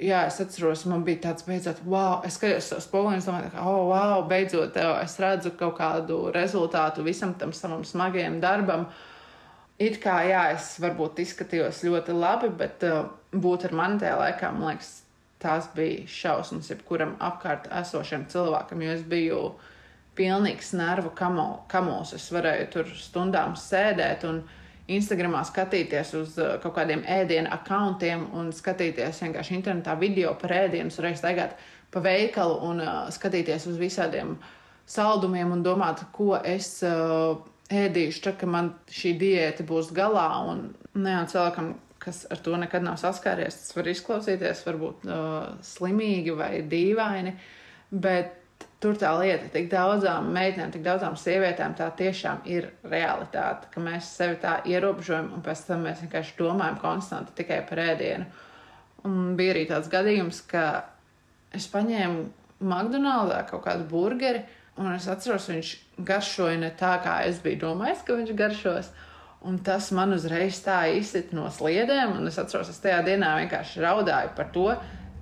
jā, 0.00 0.24
es 0.28 0.40
atceros, 0.42 0.86
man 0.88 1.04
bija 1.06 1.26
tāds 1.28 1.44
beidzot, 1.46 1.82
wow, 1.84 2.20
es 2.26 2.38
skatījos 2.38 2.72
uz 2.76 2.86
spoguli 2.86 3.18
un 3.18 3.24
domāju, 3.24 3.52
ka, 3.52 3.64
oh, 3.68 3.90
wow, 3.90 4.24
beidzot, 4.28 4.76
es 5.02 5.16
redzu 5.22 5.52
kaut 5.60 5.76
kādu 5.78 6.22
rezultātu 6.34 7.04
visam 7.06 7.34
tam 7.38 7.52
savam 7.56 7.84
smagajam 7.86 8.40
darbam. 8.42 8.88
It 9.80 9.96
kā, 10.02 10.18
jā, 10.28 10.42
es 10.56 10.74
varbūt 10.82 11.22
izskatījos 11.24 11.84
ļoti 11.86 12.16
labi, 12.16 12.50
bet 12.52 12.84
uh, 12.84 13.06
būt 13.32 13.70
ar 13.70 13.76
mani 13.76 14.00
tajā 14.02 14.18
laikā, 14.20 14.50
man 14.52 14.74
liekas, 14.74 14.90
tās 15.40 15.70
bija 15.72 16.04
šausmas 16.08 16.68
jebkuram 16.68 17.14
apkārt 17.22 17.68
esošam 17.80 18.26
cilvēkam, 18.28 18.82
jo 18.84 18.96
es 18.96 19.04
biju 19.08 19.40
pilnīgs 20.18 20.74
nervu 20.76 21.14
kamos. 21.16 22.12
Es 22.16 22.28
varēju 22.34 22.66
tur 22.74 22.90
stundām 22.98 23.56
sēdēt 23.56 24.26
un 24.28 24.42
Instagramā 24.96 25.42
skatīties 25.48 26.14
uz 26.18 26.38
uh, 26.40 26.56
kaut 26.62 26.74
kādiem 26.78 27.04
ēdienu 27.06 27.50
akantiem 27.54 28.26
un 28.36 28.50
skatīties 28.54 29.22
vienkārši 29.24 29.56
internetā 29.58 29.96
video 30.00 30.34
par 30.40 30.54
ēdienu, 30.64 30.94
reiz 31.04 31.20
staigāt 31.22 31.58
pa 31.90 32.02
veikalu 32.04 32.58
un 32.70 32.82
uh, 32.84 32.96
skatīties 33.12 33.68
uz 33.70 33.78
visādiem 33.80 34.34
saldumiem 34.90 35.52
un 35.54 35.62
domāt, 35.66 36.02
ko 36.14 36.34
es 36.38 36.80
uh, 36.86 37.38
ēdīšu, 37.70 38.24
tā, 38.24 38.34
ka 38.38 38.48
man 38.50 38.72
šī 38.90 39.14
diēta 39.20 39.66
būs 39.66 39.92
galā. 39.94 40.26
Un 40.50 40.66
ne 40.98 41.14
jau 41.14 41.24
cilvēkam, 41.34 41.72
kas 42.02 42.24
ar 42.32 42.42
to 42.42 42.56
nekad 42.58 42.84
nav 42.86 42.98
saskāries, 43.00 43.58
tas 43.62 43.76
var 43.76 43.90
izklausīties 43.92 44.64
varbūt 44.66 45.06
uh, 45.06 45.38
slimīgi 45.66 46.34
vai 46.36 46.52
dīvaini, 46.66 47.36
bet 47.90 48.39
tur 48.80 48.96
tā 48.96 49.10
lieta, 49.20 49.48
tik 49.52 49.68
daudzām 49.72 50.30
meitenēm, 50.34 50.70
tik 50.72 50.84
daudzām 50.84 51.16
sievietēm 51.20 51.74
tā 51.78 51.90
tiešām 51.96 52.44
ir 52.48 52.70
realitāte, 52.88 53.68
ka 53.72 53.82
mēs 53.84 54.08
sevi 54.16 54.38
tā 54.40 54.58
ierobežojam 54.68 55.34
un 55.36 55.44
pēc 55.44 55.66
tam 55.68 55.84
mēs 55.84 56.00
vienkārši 56.04 56.36
domājam 56.38 56.78
konstanti 56.80 57.36
tikai 57.42 57.60
par 57.68 57.82
ēdienu. 57.84 58.28
Un 59.08 59.34
bija 59.36 59.54
arī 59.54 59.66
tāds 59.68 59.88
gadījums, 59.92 60.40
ka 60.48 60.64
es 61.56 61.68
paņēmu 61.72 62.24
McDonald's 62.60 63.50
kaut 63.50 63.64
kādu 63.64 63.86
burgeri, 63.88 64.42
un 64.80 64.92
es 64.94 65.08
atceros, 65.12 65.48
viņš 65.52 65.70
garšoja 66.06 66.58
ne 66.60 66.72
tā, 66.76 66.96
kā 67.04 67.20
es 67.28 67.40
biju 67.44 67.64
domājis, 67.66 68.04
ka 68.06 68.16
viņš 68.16 68.36
garšos. 68.36 68.92
Un 69.48 69.56
tas 69.64 69.86
man 69.96 70.12
uzreiz 70.12 70.58
tā 70.60 70.82
izsita 70.92 71.32
no 71.36 71.46
sliedēm, 71.48 72.18
un 72.18 72.28
es 72.28 72.36
atceros, 72.40 72.68
es 72.68 72.80
tajā 72.80 73.00
dienā 73.06 73.38
vienkārši 73.38 73.80
raudāju 73.80 74.34
par 74.36 74.50
to, 74.52 74.66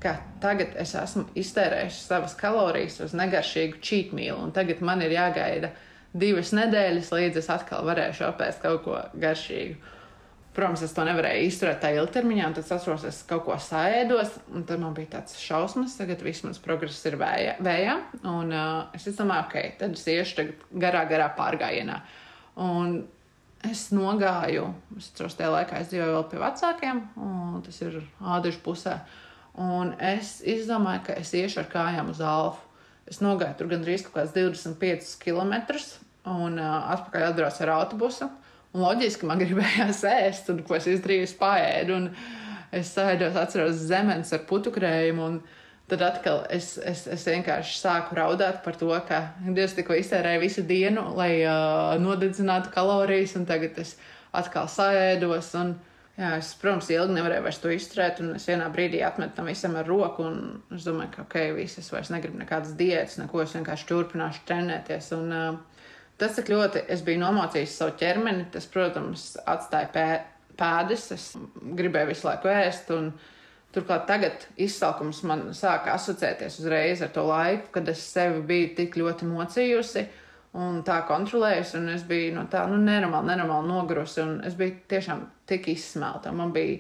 ka 0.02 0.14
tagad 0.42 0.76
es 0.78 0.94
esmu 0.98 1.26
iztērējis 1.38 2.00
savas 2.06 2.34
kalorijas 2.38 3.00
uz 3.04 3.14
negaršīgu 3.18 4.14
meal, 4.16 4.38
un 4.42 4.54
tagad 4.54 4.82
man 4.84 5.02
ir 5.02 5.14
jāgaida 5.16 5.72
divas 6.18 6.54
nedēļas, 6.56 7.12
līdz 7.14 7.40
es 7.42 7.50
atkal 7.52 7.87
varēšu 7.87 8.28
apēst 8.30 8.62
kaut 8.62 8.84
ko 8.87 9.00
garšīgu. 9.18 9.96
Protams, 10.56 10.80
es 10.82 10.94
to 10.94 11.04
nevarēju 11.06 11.46
izturēt 11.46 11.78
tā 11.84 11.92
ilgtermiņā, 11.94 12.46
un 12.48 12.54
tad 12.56 12.64
es 12.64 12.72
atceros, 12.74 13.04
es 13.06 13.20
kaut 13.28 13.44
ko 13.46 13.58
sēdos, 13.62 14.32
un 14.50 14.64
tad 14.66 14.80
man 14.82 14.96
bija 14.96 15.12
tāds 15.18 15.37
šausmas, 15.38 15.94
tagad 16.00 16.24
viss 16.26 16.42
mans 16.46 16.58
progress 16.62 17.04
ir 17.06 17.18
vējā, 17.20 17.58
vējā 17.62 17.94
un 18.26 18.50
uh, 18.56 18.96
es 18.96 19.06
domāju, 19.20 19.44
ok, 19.44 19.76
tad 19.78 19.94
es 19.94 20.02
iešu 20.11 20.48
garā, 20.82 21.04
garā 21.11 21.28
pārgājienā. 21.38 22.00
Un 22.64 22.98
es 23.68 23.84
nogāju, 23.94 24.66
es 24.98 25.12
atceros, 25.12 25.38
tajā 25.38 25.52
laikā 25.54 25.84
es 25.84 25.92
dzīvoju 25.92 26.16
vēl 26.16 26.28
pie 26.32 26.42
vecākiem, 26.42 27.06
un 27.28 27.62
tas 27.68 27.82
ir 27.84 28.00
ādažu 28.18 28.64
pusē. 28.64 28.98
Uh, 28.98 29.27
Un 29.59 29.90
es 29.99 30.37
izdomāju, 30.47 31.09
ka 31.09 31.14
es 31.18 31.33
iešu 31.35 31.64
ar 31.64 31.71
kājām 31.73 32.12
uz 32.12 32.21
Alfu. 32.23 32.62
Es 33.09 33.18
nogāju 33.25 33.57
tur 33.59 33.71
gandrīz 33.73 34.05
kaut 34.05 34.14
kāds 34.18 34.35
25 34.37 35.16
km 35.23 35.55
un 36.29 36.59
uh, 36.61 36.90
atpakaļ 36.94 37.25
atbraucu 37.31 37.64
ar 37.64 37.73
autobusu. 37.79 38.29
Un 38.77 38.85
loģiski 38.85 39.27
man 39.27 39.40
gribējās 39.42 40.05
ēst, 40.07 40.53
un 40.53 40.62
ko 40.66 40.77
es 40.79 40.87
izdarīju, 40.92 41.27
es 41.27 41.35
paēdu. 41.40 41.97
Un 41.97 42.11
es 42.71 42.92
sēdos, 42.94 43.38
atceros 43.40 43.81
zemes 43.88 44.31
ar 44.37 44.44
putukrējumu. 44.47 45.27
Un 45.33 45.40
tad 45.90 46.05
atkal 46.05 46.44
es, 46.55 46.77
es, 46.79 47.07
es 47.11 47.27
vienkārši 47.27 47.81
sāku 47.81 48.14
raudāt 48.21 48.61
par 48.62 48.79
to, 48.79 48.92
ka 49.09 49.25
Dievs 49.42 49.75
tikko 49.75 49.97
iztērēja 49.99 50.44
visu 50.44 50.62
dienu, 50.68 51.09
lai 51.18 51.33
uh, 51.40 51.97
nodedzinātu 52.03 52.71
kalorijas, 52.77 53.35
un 53.40 53.49
tagad 53.49 53.81
es 53.83 53.97
atkal 54.37 54.71
sēdos. 54.71 55.51
Un, 55.59 55.79
Jā, 56.18 56.33
es, 56.40 56.48
protams, 56.59 56.88
ilgi 56.90 57.14
nevarēju 57.14 57.44
vairs 57.44 57.61
to 57.62 57.70
izturēt, 57.70 58.18
un 58.24 58.33
es 58.35 58.48
vienā 58.50 58.64
brīdī 58.74 59.04
atmetu 59.07 59.37
tam 59.37 59.46
visam 59.46 59.76
ar 59.78 59.87
roku. 59.87 60.24
Es 60.74 60.83
domāju, 60.88 61.12
ka, 61.14 61.26
ok, 61.28 61.37
viss, 61.54 61.78
es 61.78 61.92
vairs 61.94 62.11
negribu 62.11 62.40
nekādas 62.40 62.72
diētas, 62.78 63.20
neko, 63.20 63.44
es 63.44 63.54
vienkārši 63.54 63.87
turpināšu 63.87 64.42
trenēties. 64.48 65.12
Un, 65.14 65.31
uh, 65.31 65.92
tas, 66.18 66.35
cik 66.35 66.50
ļoti 66.50 66.83
es 66.90 67.04
biju 67.07 67.22
nomācījis 67.22 67.76
savu 67.78 67.94
ķermeni, 68.00 68.48
tas, 68.50 68.66
protams, 68.72 69.28
atstāja 69.46 69.92
pē, 69.94 70.07
pēdas. 70.59 71.07
Es 71.14 71.28
gribēju 71.78 72.11
visu 72.11 72.26
laiku 72.26 72.50
ēst. 72.50 72.90
Un, 72.98 73.12
turklāt 73.76 74.09
tagad 74.11 74.48
izsalkums 74.59 75.22
man 75.28 75.52
sāka 75.54 75.94
asociēties 75.94 76.59
uzreiz 76.64 77.04
ar 77.04 77.14
to 77.14 77.28
laiku, 77.31 77.70
kad 77.78 77.94
es 77.94 78.02
sevi 78.11 78.42
biju 78.48 78.74
tik 78.81 78.98
ļoti 78.98 79.28
mocījusi 79.28 80.09
un 80.56 80.80
tā 80.87 81.00
kontrolējusi, 81.08 81.76
un 81.80 81.90
es 81.92 82.04
biju 82.08 82.37
no 82.37 82.46
tā 82.50 82.64
nu, 82.70 82.78
nenormāli, 82.80 83.32
nenormāli 83.32 83.68
nogurusi, 83.68 84.22
un 84.24 84.38
es 84.48 84.56
biju 84.58 84.78
tiešām 84.88 85.26
tik 85.48 85.68
izsmelta. 85.74 86.32
Man 86.32 86.54
bija 86.54 86.78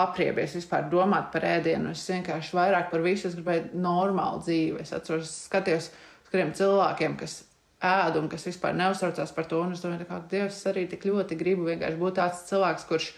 apriebies 0.00 0.54
vispār 0.54 0.86
domāt 0.90 1.32
par 1.34 1.44
ēdienu. 1.48 1.92
Es 1.92 2.06
vienkārši 2.10 2.56
vairāk 2.56 2.90
par 2.92 3.02
visu 3.04 3.30
gribēju 3.34 3.80
normālu 3.82 4.42
dzīvi. 4.44 4.80
Es 4.84 4.94
atceros, 4.96 5.32
skatījos 5.48 5.90
uz 5.90 6.30
kādiem 6.30 6.54
cilvēkiem, 6.56 7.16
kas 7.20 7.40
ēd 7.80 8.18
un 8.20 8.28
kas 8.30 8.46
vispār 8.46 8.76
neuztraucās 8.76 9.34
par 9.34 9.48
to, 9.50 9.62
un 9.64 9.74
es 9.74 9.82
domāju, 9.82 10.06
ka 10.08 10.22
Dievs 10.30 10.60
arī 10.70 10.86
tik 10.88 11.08
ļoti 11.08 11.38
gribu 11.40 11.66
vienkārši 11.68 12.00
būt 12.00 12.18
tāds 12.20 12.44
cilvēks, 12.50 12.86
kurš 12.88 13.10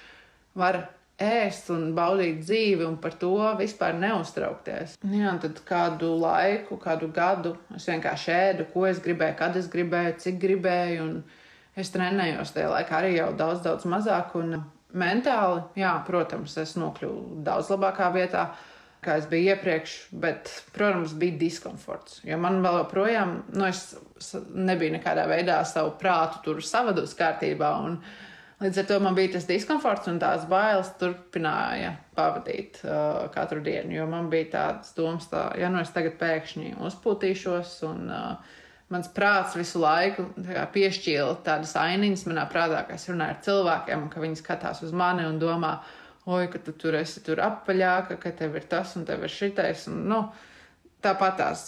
var 0.58 0.84
ēst 1.22 1.70
un 1.74 1.92
baudīt 1.96 2.42
dzīvi 2.42 2.87
un 2.87 2.98
par 3.02 3.14
to 3.20 3.35
vispār 3.58 3.94
neuztraukties. 4.00 4.96
Jā, 5.02 5.30
un 5.30 5.40
tad 5.42 5.62
kādu 5.68 6.12
laiku, 6.20 6.78
kādu 6.82 7.08
gadu 7.14 7.54
es 7.76 7.87
vienkārši 7.90 8.35
ēdu, 8.35 8.68
ko 8.74 8.87
es 8.90 9.00
gribēju, 9.04 9.38
kad 9.38 9.56
es 9.61 9.70
gribēju, 9.72 10.18
cik 10.26 10.42
gribēju. 10.42 11.08
Es 11.78 11.88
trenējos 11.94 12.52
tajā 12.52 12.68
laikā 12.68 12.98
arī 12.98 13.14
jau 13.16 13.30
daudz, 13.37 13.62
daudz 13.64 13.88
mazāk. 13.88 14.35
Mentāli, 14.92 15.62
jā, 15.80 15.94
protams, 16.04 16.58
es 16.61 16.74
nokļuvu 16.76 17.40
daudz 17.46 17.72
labākā 17.72 18.11
vietā. 18.12 18.50
kā 19.02 19.16
es 19.18 19.24
biju 19.26 19.50
iepriekš, 19.50 19.94
bet, 20.22 20.50
protams, 20.74 21.14
bija 21.18 21.35
diskomforts. 21.40 22.20
Jo 22.22 22.37
man 22.38 22.61
vēl 22.62 22.82
joprojām, 22.85 23.32
nu, 23.50 23.66
es 23.66 23.96
nebiju 24.54 24.94
nekādā 24.98 25.24
veidā 25.30 25.58
savu 25.66 25.96
prātu 25.98 26.42
tur 26.44 26.61
savadus 26.62 27.16
kārtībā. 27.18 27.72
Un, 27.82 27.96
Līdz 28.62 28.79
ar 28.79 28.87
to 28.87 28.96
man 29.03 29.16
bija 29.18 29.33
tas 29.35 29.46
diskomforts 29.48 30.07
un 30.07 30.20
tās 30.22 30.44
bailes 30.46 30.92
turpināja 31.01 31.96
pavadīt 32.14 32.79
uh, 32.85 33.25
katru 33.35 33.62
dienu. 33.64 33.96
Jo 33.96 34.05
man 34.07 34.29
bija 34.31 34.53
tāds 34.53 34.92
domas, 34.94 35.27
tā, 35.33 35.48
ja 35.59 35.70
nu 35.72 35.81
es 35.83 35.90
tagad 35.94 36.14
pēkšņi 36.20 36.77
uzpūtīšos 36.87 37.72
un 37.88 38.12
uh, 38.12 38.53
mans 38.92 39.11
prāts 39.16 39.57
visu 39.59 39.83
laiku 39.83 40.29
tā 40.46 40.62
piešķīla 40.77 41.40
tādas 41.46 41.75
ainiņas 41.81 42.27
manā 42.29 42.46
prātā, 42.53 42.85
ka 42.87 43.01
es 43.01 43.09
runāju 43.11 43.35
ar 43.35 43.42
cilvēkiem, 43.48 44.07
ka 44.12 44.22
viņi 44.22 44.40
skatās 44.42 44.85
uz 44.87 44.94
mani 44.94 45.27
un 45.27 45.42
domā, 45.42 45.75
oi, 46.31 46.46
ka 46.53 46.62
tu 46.62 46.77
tur 46.79 47.01
esi 47.01 47.25
tur 47.27 47.42
apaļāka, 47.42 48.20
ka 48.22 48.35
tev 48.38 48.61
ir 48.61 48.68
tas 48.70 48.94
un 49.01 49.09
tev 49.09 49.25
ir 49.27 49.33
šitais. 49.33 49.88
Un, 49.90 50.05
nu, 50.12 50.22
tāpat 51.03 51.40
tās 51.40 51.66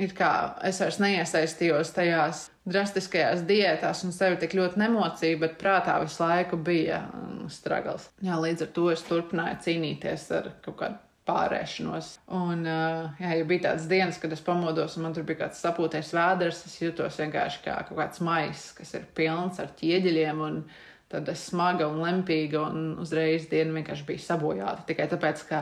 ir 0.00 0.14
kā 0.16 0.32
es 0.68 0.80
vairs 0.82 0.98
neiesaistījos 1.02 1.92
tajās 1.96 2.46
drastiskajās 2.68 3.44
diētās 3.48 4.02
un 4.06 4.14
sevi 4.14 4.38
tik 4.40 4.56
ļoti 4.58 4.80
nemocīju, 4.82 5.40
bet 5.42 5.58
prātā 5.60 5.98
visu 6.02 6.22
laiku 6.22 6.58
bija 6.62 7.04
um, 7.10 7.48
stragals. 7.52 8.08
Jā, 8.24 8.38
līdz 8.40 8.66
ar 8.66 8.70
to 8.76 8.90
es 8.92 9.02
turpināju 9.08 9.58
cīnīties 9.66 10.28
ar 10.38 10.52
kaut 10.64 10.78
kādu 10.80 11.00
pārēšanos. 11.28 12.12
Un, 12.34 12.64
uh, 12.66 13.18
jā, 13.22 13.34
ja 13.38 13.48
bija 13.48 13.68
tādas 13.68 13.88
dienas, 13.90 14.18
kad 14.22 14.32
es 14.34 14.42
pamodos 14.42 14.96
un 14.96 15.06
man 15.06 15.14
tur 15.16 15.26
bija 15.26 15.44
kāds 15.44 15.60
sapūtais 15.62 16.14
vēders, 16.14 16.64
es 16.66 16.78
jutos 16.82 17.18
vienkārši 17.22 17.62
kā 17.66 17.76
kaut 17.88 17.98
kāds 18.00 18.22
maiss, 18.24 18.72
kas 18.78 18.94
ir 18.98 19.06
pilns 19.18 19.62
ar 19.62 19.70
ķieģeļiem. 19.78 20.42
Un, 20.48 20.64
tāda 21.12 21.34
smaga 21.36 21.84
un 21.92 22.00
lempīga, 22.00 22.62
un 22.72 22.94
uzreiz 23.02 23.44
diena 23.50 23.74
vienkārši 23.76 24.06
bija 24.08 24.22
sabojāta. 24.24 24.86
Tikai 24.88 25.10
tāpēc, 25.10 25.42
ka 25.50 25.58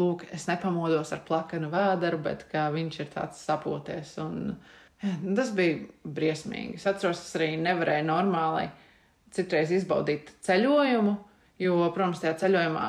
lūk, 0.00 0.24
es 0.34 0.46
nepamodos 0.50 1.12
ar 1.14 1.22
plakanu 1.26 1.70
vēderu, 1.72 2.20
bet 2.24 2.46
viņš 2.52 3.00
ir 3.00 3.12
tāds 3.12 3.42
sapoties. 3.46 4.14
Un, 4.22 4.56
jā, 5.02 5.14
tas 5.36 5.52
bija 5.56 5.84
briesmīgi. 6.04 6.78
Es 6.80 6.88
atceros, 6.90 7.22
es 7.22 7.36
arī 7.38 7.54
nevarēju 7.62 8.08
normāli 8.08 8.68
citreiz 9.34 9.72
izbaudīt 9.74 10.34
ceļojumu. 10.46 11.14
Jo, 11.62 11.76
protams, 11.94 12.18
tajā 12.18 12.34
ceļojumā 12.40 12.86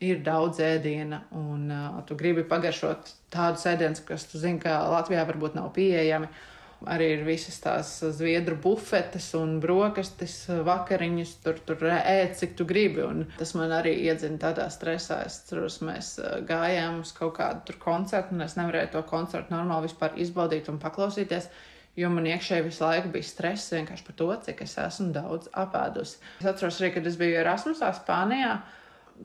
ir 0.00 0.22
daudz 0.24 0.62
ēdiena, 0.64 1.26
un 1.36 1.66
uh, 1.68 1.98
tu 2.08 2.16
gribi 2.16 2.40
pagaršot 2.48 3.10
tādus 3.34 3.66
ēdienus, 3.68 4.00
kas, 4.08 4.24
tu 4.30 4.40
zini, 4.40 4.56
ka 4.62 4.78
Latvijā 4.88 5.26
varbūt 5.28 5.58
nav 5.58 5.68
pieejami. 5.76 6.30
Uh, 6.30 6.51
arī 6.90 7.08
ir 7.16 7.24
visas 7.26 7.58
tās 7.62 7.90
zviedru 8.16 8.56
bufetes 8.62 9.28
un 9.38 9.58
brokastis, 9.62 10.36
vakariņas, 10.66 11.34
tur, 11.44 11.60
tur 11.66 11.84
ēd, 11.90 12.34
cik 12.38 12.56
tu 12.58 12.66
gribi. 12.68 13.04
Un 13.04 13.26
tas 13.38 13.54
man 13.58 13.74
arī 13.74 13.94
iedzina 14.06 14.40
tādā 14.42 14.68
stresā. 14.72 15.22
Es 15.26 15.42
ceros, 15.48 15.80
mēs 15.84 16.14
gājām 16.48 17.02
uz 17.02 17.12
kaut 17.16 17.36
kādu 17.38 17.76
koncertu, 17.82 18.36
un 18.36 18.46
es 18.46 18.56
nevarēju 18.58 18.94
to 18.96 19.04
koncertu 19.10 19.54
normāli 19.54 19.90
vispār 19.90 20.18
izbaudīt 20.22 20.70
un 20.72 20.80
paklausīties. 20.82 21.50
Jo 21.98 22.08
man 22.08 22.24
iekšēji 22.24 22.64
visu 22.64 22.86
laiku 22.86 23.10
bija 23.12 23.28
stress 23.28 23.72
vienkārši 23.74 24.06
par 24.06 24.16
to, 24.16 24.28
cik 24.46 24.62
es 24.64 24.78
esmu 24.80 25.10
daudz 25.12 25.50
apēdusi. 25.52 26.22
Es 26.40 26.48
atceros 26.48 26.80
arī, 26.80 26.94
kad 26.94 27.08
es 27.08 27.18
biju 27.20 27.36
Erasmusā, 27.42 27.90
Spānijā. 27.98 28.54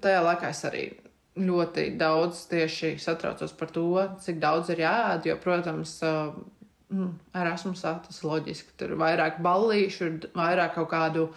Tajā 0.03 0.19
laikā 0.25 0.51
es 0.51 0.65
arī 0.67 0.87
ļoti 1.37 1.91
daudz 1.97 2.43
tieši 2.51 2.95
satraucos 2.99 3.53
par 3.57 3.71
to, 3.73 3.87
cik 4.23 4.41
daudz 4.41 4.71
ir 4.73 4.83
jāēd. 4.83 5.29
Jo, 5.29 5.37
protams, 5.41 5.95
Erasmusā 6.87 7.97
tas 8.05 8.21
ir 8.21 8.29
loģiski. 8.29 8.73
Tur 8.79 8.93
ir 8.95 8.99
vairāk 9.01 9.41
ballīšu, 9.43 10.07
ir 10.07 10.27
vairāk 10.37 10.77
kaut 10.77 10.89
kādu 10.93 11.27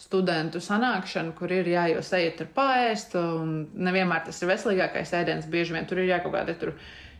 studentu 0.00 0.62
sanākšanu, 0.64 1.34
kur 1.36 1.52
ir 1.52 1.68
jā, 1.68 1.88
jūs 1.92 2.12
ejat 2.16 2.38
tur 2.38 2.50
paēst, 2.56 3.16
un 3.18 3.66
nevienmēr 3.74 4.22
tas 4.28 4.38
ir 4.40 4.52
veselīgākais 4.52 5.12
ēdiens. 5.18 5.48
Bieži 5.50 5.76
vien 5.76 5.88
tur 5.90 6.00
ir 6.00 6.12
jā, 6.12 6.20
kaut 6.22 6.36
kādi 6.38 6.54
tur 6.60 6.72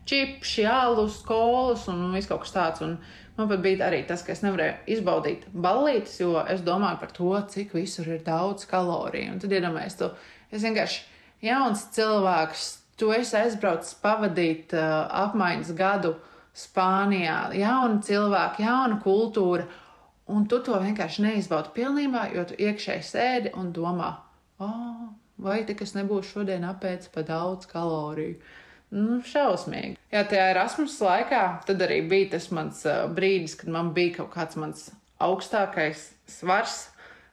čipši, 0.08 0.64
alus, 0.70 1.18
kolas 1.26 1.88
un 1.92 2.06
viss 2.14 2.30
kaut 2.30 2.46
kas 2.46 2.54
tāds. 2.54 2.86
Un 2.86 2.96
man 3.36 3.50
pat 3.50 3.66
bija 3.66 3.84
arī 3.90 4.04
tas, 4.08 4.22
ka 4.24 4.32
es 4.36 4.44
nevarēju 4.46 4.78
izbaudīt 4.96 5.50
ballītes, 5.52 6.16
jo 6.22 6.38
es 6.46 6.64
domāju 6.64 7.02
par 7.02 7.14
to, 7.18 7.34
cik 7.52 7.74
visur 7.76 8.08
ir 8.08 8.24
daudz 8.24 8.70
kaloriju. 8.70 9.34
Un 9.34 9.42
tad 9.42 9.58
iedomājieties, 9.58 9.98
tu 10.00 10.12
es 10.54 10.64
vienkārši 10.64 11.04
jauns 11.50 11.84
cilvēks, 11.98 12.72
tu 13.00 13.10
esi 13.16 13.36
aizbraucis 13.42 13.98
pavadīt 14.00 14.74
uh, 14.78 15.08
apmaiņas 15.26 15.74
gadu 15.76 16.14
Spānijā, 16.60 17.38
jauna 17.56 18.00
cilvēka, 18.04 18.64
jauna 18.66 18.98
kultūra, 19.02 19.66
un 20.30 20.46
tu 20.50 20.60
to 20.64 20.78
vienkārši 20.82 21.24
neizbaudi 21.26 21.72
pilnībā, 21.76 22.28
jo 22.36 22.44
tu 22.50 22.58
iekšēji 22.60 23.06
sēdi 23.06 23.54
un 23.58 23.72
domā, 23.76 24.12
oh, 24.62 25.08
vai 25.40 25.62
tik 25.68 25.82
es 25.86 25.96
nebūšu 25.96 26.40
šodien 26.40 26.66
apēdis 26.68 27.12
pa 27.14 27.24
daudz 27.26 27.70
kaloriju. 27.70 28.38
Nu, 28.90 29.20
šausmīgi. 29.22 29.94
Jā, 30.10 30.24
tajā 30.26 30.48
Erasmus 30.50 30.96
laikā 31.04 31.42
tad 31.66 31.82
arī 31.86 32.00
bija 32.10 32.32
tas 32.32 32.48
mans 32.54 32.82
brīdis, 33.14 33.54
kad 33.60 33.70
man 33.70 33.92
bija 33.94 34.16
kaut 34.18 34.32
kāds 34.34 34.58
mans 34.58 34.88
augstākais 35.22 36.08
svars, 36.26 36.88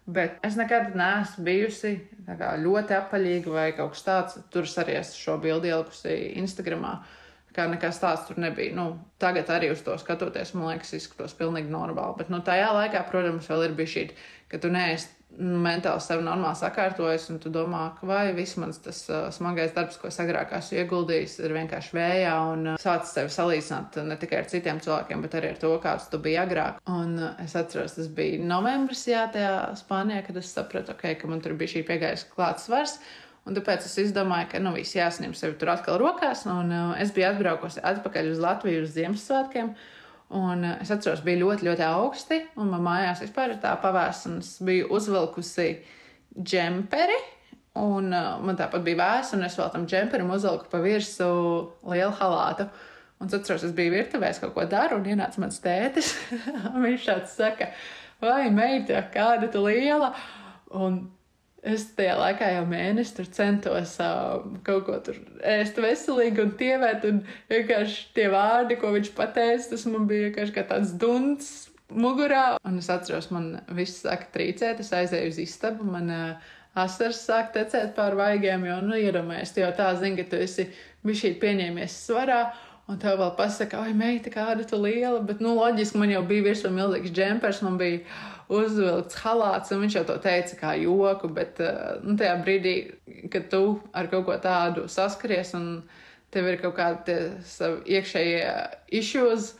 bet 0.06 0.38
es 0.46 0.58
nekad 0.60 0.94
neesmu 0.98 1.46
bijusi 1.48 1.96
kā, 2.28 2.52
ļoti 2.62 2.98
apaļīga 3.00 3.56
vai 3.56 3.72
kaut 3.78 3.96
kas 3.96 4.06
tāds. 4.06 4.38
Tur 4.54 4.70
arī 4.84 5.00
esmu 5.00 5.24
šo 5.24 5.38
bildi 5.42 5.74
ielikusi 5.74 6.18
Instagramā. 6.44 7.00
Uh, 7.58 7.58
ka 7.58 7.66
nekas 7.72 8.02
tāds 8.02 8.28
tur 8.28 8.40
nebija. 8.42 8.76
Nu, 8.78 8.88
tagad 9.22 9.50
arī 9.54 9.72
uz 9.74 9.84
to 9.86 9.98
skatoties, 9.98 10.54
man 10.56 10.74
liekas, 10.74 10.94
izskatās 11.00 11.36
pilnīgi 11.38 11.74
normāli. 11.74 12.20
Bet 12.22 12.34
nu, 12.34 12.44
tajā 12.46 12.70
laikā, 12.76 13.06
protams, 13.10 13.50
vēl 13.50 13.70
ir 13.70 13.78
bijis 13.78 13.96
šī, 13.96 14.10
ka 14.52 14.62
tu 14.62 14.74
neesi 14.74 15.14
mentāli 15.38 16.02
sev 16.02 16.22
normāli 16.24 16.56
sakārtojies, 16.58 17.26
un 17.34 17.40
tu 17.44 17.50
domā, 17.54 17.82
ka 17.98 18.08
vai 18.10 18.22
viss 18.34 18.58
mans 18.62 18.78
tas 18.82 19.02
uh, 19.12 19.26
smagais 19.34 19.74
darbs, 19.76 19.98
ko 20.00 20.08
es 20.10 20.18
agrāk 20.24 20.54
esmu 20.56 20.80
ieguldījis, 20.80 21.36
ir 21.44 21.54
vienkārši 21.58 21.98
vējā, 21.98 22.32
un 22.54 22.72
uh, 22.72 22.80
sācis 22.82 23.12
sevi 23.18 23.34
salīdzināt 23.36 24.00
ne 24.08 24.18
tikai 24.22 24.40
ar 24.40 24.50
citiem 24.54 24.80
cilvēkiem, 24.86 25.26
bet 25.26 25.38
arī 25.38 25.52
ar 25.52 25.62
to, 25.62 25.74
kāds 25.84 26.08
tu 26.14 26.22
biji 26.24 26.40
agrāk. 26.42 26.80
Un 26.94 27.20
uh, 27.20 27.36
es 27.44 27.58
atceros, 27.60 27.98
tas 28.00 28.10
bija 28.18 28.40
novembris, 28.40 29.04
jā, 29.12 29.28
tajā 29.34 29.54
Spānijā, 29.82 30.24
kad 30.30 30.42
es 30.42 30.54
sapratu, 30.56 30.96
okay, 30.96 31.20
ka 31.20 31.30
man 31.30 31.44
tur 31.44 31.58
bija 31.60 31.76
šī 31.76 31.86
piegājusi 31.92 32.32
klāts 32.34 32.70
svars. 32.70 32.98
Un 33.48 33.56
tāpēc 33.56 33.86
es 33.88 33.96
izdomāju, 34.02 34.50
ka 34.52 34.60
nu, 34.60 34.74
viss 34.76 34.98
jāsņem 34.98 35.32
sevi 35.38 35.56
tur 35.60 35.72
atkal 35.72 36.00
rokās. 36.02 36.44
Un, 36.52 36.74
uh, 36.74 36.90
es 37.00 37.14
biju 37.16 37.30
atbraukusi 37.30 37.84
atpakaļ 37.86 38.34
uz 38.34 38.42
Latviju 38.44 38.84
uz 38.84 38.92
Ziemassvētkiem. 38.98 39.72
Un 40.36 40.66
uh, 40.68 40.74
es 40.84 40.92
atceros, 40.92 41.24
bija 41.24 41.40
ļoti, 41.46 41.70
ļoti 41.70 41.86
augsti. 41.88 42.42
Un 42.60 42.74
man 42.74 42.84
mājās 42.84 43.24
vispār 43.24 43.56
ir 43.56 43.62
tā 43.64 43.72
pavēsts. 43.80 44.28
Un 44.28 44.42
es 44.44 44.52
biju 44.68 44.92
uzvilkusi 45.00 45.70
džemperi. 46.36 47.18
Un 47.80 48.12
uh, 48.12 48.36
man 48.44 48.60
tāpat 48.60 48.84
bija 48.84 49.00
vēs, 49.00 49.32
un 49.38 49.48
es 49.48 49.56
vēl 49.60 49.72
tam 49.72 49.88
džemperim 49.88 50.32
uzvilku 50.34 50.68
pa 50.72 50.84
virsmu 50.84 51.32
lielu 51.94 52.14
halātu. 52.20 52.68
Un 53.22 53.32
es 53.32 53.38
atceros, 53.38 53.64
es 53.66 53.76
biju 53.78 53.96
virtuvē, 53.96 54.34
es 54.34 54.42
kaut 54.44 54.54
ko 54.58 54.66
daru, 54.70 55.00
un 55.00 55.08
ienāca 55.08 55.40
mans 55.42 55.62
tētis. 55.64 56.12
viņš 56.86 57.08
tāds 57.08 57.38
saka, 57.40 57.72
vai 58.22 58.50
meita, 58.54 59.06
kāda 59.14 59.48
tu 59.54 59.64
liela? 59.64 60.12
Un 60.76 61.06
Es 61.66 61.88
tajā 61.98 62.14
laikā 62.20 62.52
jau 62.54 62.66
mēnesi 62.70 63.16
tur 63.18 63.30
centos 63.34 63.96
uh, 64.04 64.44
kaut 64.66 64.86
ko 64.86 65.00
tur 65.04 65.18
ēst 65.42 65.80
veselīgi 65.82 66.44
un 66.44 66.52
tievēt, 66.60 67.08
un 67.10 67.24
vienkārši 67.50 68.04
tie 68.14 68.28
vārdi, 68.30 68.78
ko 68.78 68.92
viņš 68.94 69.10
pateica, 69.18 69.72
tas 69.72 69.88
man 69.90 70.06
bija 70.10 70.28
vienkārši 70.28 70.54
kā 70.54 70.64
tāds 70.70 70.94
dunds 71.02 71.50
mugurā. 71.90 72.60
Un 72.68 72.78
es 72.78 72.92
atceros, 72.94 73.32
man 73.34 73.56
viss 73.74 74.04
sāka 74.06 74.30
trīcēt, 74.36 74.84
es 74.86 74.94
aizēju 74.94 75.34
uz 75.34 75.42
istabu, 75.48 75.88
man 75.90 76.14
uh, 76.14 76.54
asars 76.78 77.24
sāk 77.26 77.52
tecēt 77.56 77.96
pār 77.98 78.16
vaigiem, 78.20 78.68
jo, 78.70 78.78
nu, 78.86 78.98
iedomājies, 79.02 79.56
tu 79.56 79.66
jau 79.66 79.74
tā 79.76 79.90
zini, 79.98 80.22
ka 80.22 80.30
tu 80.30 80.40
esi 80.46 80.70
bijis 81.06 81.40
pieņēmies 81.42 82.02
svarā. 82.06 82.42
Un 82.88 82.96
tev 83.02 83.18
vēl 83.20 83.34
pasaka, 83.36 83.82
oi, 83.84 83.92
meita, 83.92 84.32
kāda 84.32 84.64
tu 84.64 84.78
liela. 84.80 85.20
Bet, 85.28 85.42
nu, 85.44 85.58
loģiski, 85.58 86.00
man 86.00 86.14
jau 86.14 86.22
bija 86.30 86.46
virsū 86.46 86.70
milzīgs 86.72 87.12
džempers, 87.12 87.60
man 87.66 87.76
bija 87.82 88.00
uzvilkts 88.54 89.20
halāts, 89.24 89.72
un 89.76 89.84
viņš 89.84 90.00
jau 90.00 90.04
to 90.08 90.18
teica 90.24 90.58
kā 90.60 90.74
joku, 90.80 91.30
bet 91.34 91.60
eh, 91.64 92.00
nu, 92.04 92.16
tajā 92.20 92.36
brīdī, 92.44 92.76
kad 93.34 93.50
tu 93.52 93.80
ar 93.92 94.10
kaut 94.12 94.28
ko 94.28 94.38
tādu 94.44 94.88
saskaries 94.92 95.54
un 95.58 95.70
tev 96.32 96.48
ir 96.48 96.60
kaut 96.62 96.76
kādi 96.78 97.18
savi 97.48 97.98
iekšējie 97.98 98.52
issues, 99.00 99.54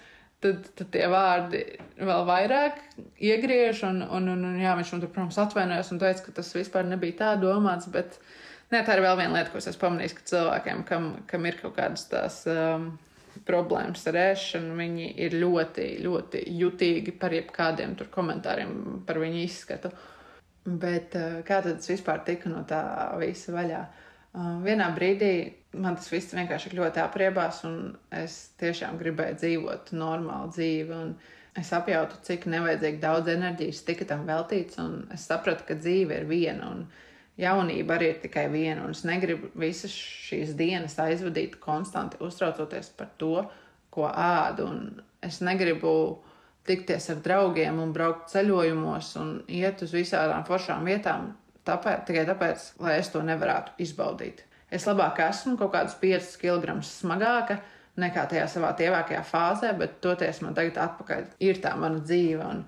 tad, 0.44 0.68
tad 0.78 0.92
tie 0.94 1.08
vārdi 1.12 1.64
vēl 1.98 2.26
vairāk 2.28 2.80
iegriež, 3.24 3.84
un, 3.88 4.04
un, 4.04 4.30
un, 4.36 4.46
un 4.52 4.60
jā, 4.62 4.76
viņš 4.78 4.94
man 4.94 5.04
tur, 5.04 5.14
protams, 5.14 5.40
atvainojas 5.42 5.92
un 5.96 6.02
teica, 6.04 6.24
ka 6.28 6.36
tas 6.40 6.54
vispār 6.56 6.88
nebija 6.88 7.20
tā 7.24 7.34
domāts, 7.42 7.90
bet 7.92 8.20
nē, 8.72 8.84
tā 8.84 8.96
ir 8.96 9.04
vēl 9.04 9.20
viena 9.20 9.40
lieta, 9.40 9.52
ko 9.52 9.60
es 9.60 9.68
esmu 9.72 9.84
pamanījis, 9.84 10.16
ka 10.16 10.30
cilvēkiem, 10.32 10.86
kam, 10.88 11.12
kam 11.28 11.50
ir 11.50 11.60
kaut 11.60 11.76
kādas 11.80 12.08
tās. 12.12 12.44
Um, 12.52 12.94
problēmas 13.46 14.06
ar 14.10 14.20
ēšanu, 14.22 14.76
viņi 14.80 15.08
ir 15.26 15.38
ļoti, 15.38 15.88
ļoti 16.06 16.44
jutīgi 16.58 17.14
par 17.20 17.36
jebkādiem 17.36 17.96
komentāriem 18.14 19.04
par 19.08 19.20
viņu 19.22 19.44
izskatu. 19.44 19.92
Bet 20.68 21.16
eh, 21.16 21.40
kā 21.48 21.62
tad 21.64 21.78
es 21.78 21.90
vispār 21.90 22.26
tiku 22.28 22.52
no 22.52 22.66
tā 22.68 22.82
visa 23.22 23.54
vaļā? 23.56 23.82
Eh, 23.88 24.52
vienā 24.66 24.90
brīdī 24.96 25.32
man 25.78 25.96
tas 25.96 26.10
viss 26.12 26.36
vienkārši 26.36 26.76
ļoti 26.76 27.02
apriebās, 27.04 27.64
un 27.68 27.96
es 28.12 28.38
tiešām 28.60 29.00
gribēju 29.00 29.40
dzīvot 29.42 29.94
normālu 29.96 30.52
dzīvi. 30.54 31.02
Es 31.58 31.72
apjautu, 31.74 32.20
cik 32.22 32.46
nevajadzīgi 32.52 33.00
daudz 33.02 33.32
enerģijas 33.34 33.82
tika 33.88 34.06
tam 34.06 34.28
veltīts, 34.28 34.78
un 34.82 35.08
es 35.14 35.24
sapratu, 35.26 35.66
ka 35.66 35.78
dzīve 35.80 36.20
ir 36.22 36.28
viena. 36.30 36.70
Un, 36.70 36.84
jaunība 37.38 37.98
arī 37.98 38.12
ir 38.14 38.22
tikai 38.24 38.48
viena, 38.54 38.84
un 38.86 38.96
es 38.96 39.04
negribu 39.08 39.52
visas 39.60 39.94
šīs 39.94 40.56
dienas 40.58 40.98
aizvadīt 41.02 41.60
konstanti 41.64 42.20
uztraucoties 42.24 42.90
par 42.98 43.12
to, 43.22 43.44
ko 43.94 44.10
ēdu. 44.10 44.70
Es 45.26 45.40
negribu 45.46 45.92
tikties 46.68 47.10
ar 47.14 47.22
draugiem 47.24 47.80
un 47.82 47.94
braukt 47.96 48.32
ceļojumos 48.34 49.14
un 49.22 49.36
iet 49.48 49.82
uz 49.86 49.94
visādām 49.96 50.44
foršām 50.48 50.86
vietām 50.88 51.32
tāpēc, 51.68 52.04
tikai 52.08 52.26
tāpēc, 52.28 52.68
lai 52.84 52.98
es 53.02 53.10
to 53.14 53.24
nevarētu 53.26 53.78
izbaudīt. 53.84 54.44
Es 54.72 54.86
labāk 54.88 55.22
esmu 55.24 55.56
kaut 55.60 55.72
kādus 55.76 55.96
5 56.02 56.34
kg 56.42 56.76
smagāka 56.84 57.62
nekā 57.98 58.28
tajā 58.30 58.46
savā 58.52 58.74
tievākajā 58.78 59.24
fāzē, 59.26 59.72
bet 59.78 60.00
toties 60.04 60.42
man 60.44 60.58
tagad 60.58 60.78
atpakaļ 60.84 61.30
ir 61.48 61.62
tā 61.64 61.74
mana 61.80 62.04
dzīve. 62.04 62.44
Un 62.46 62.66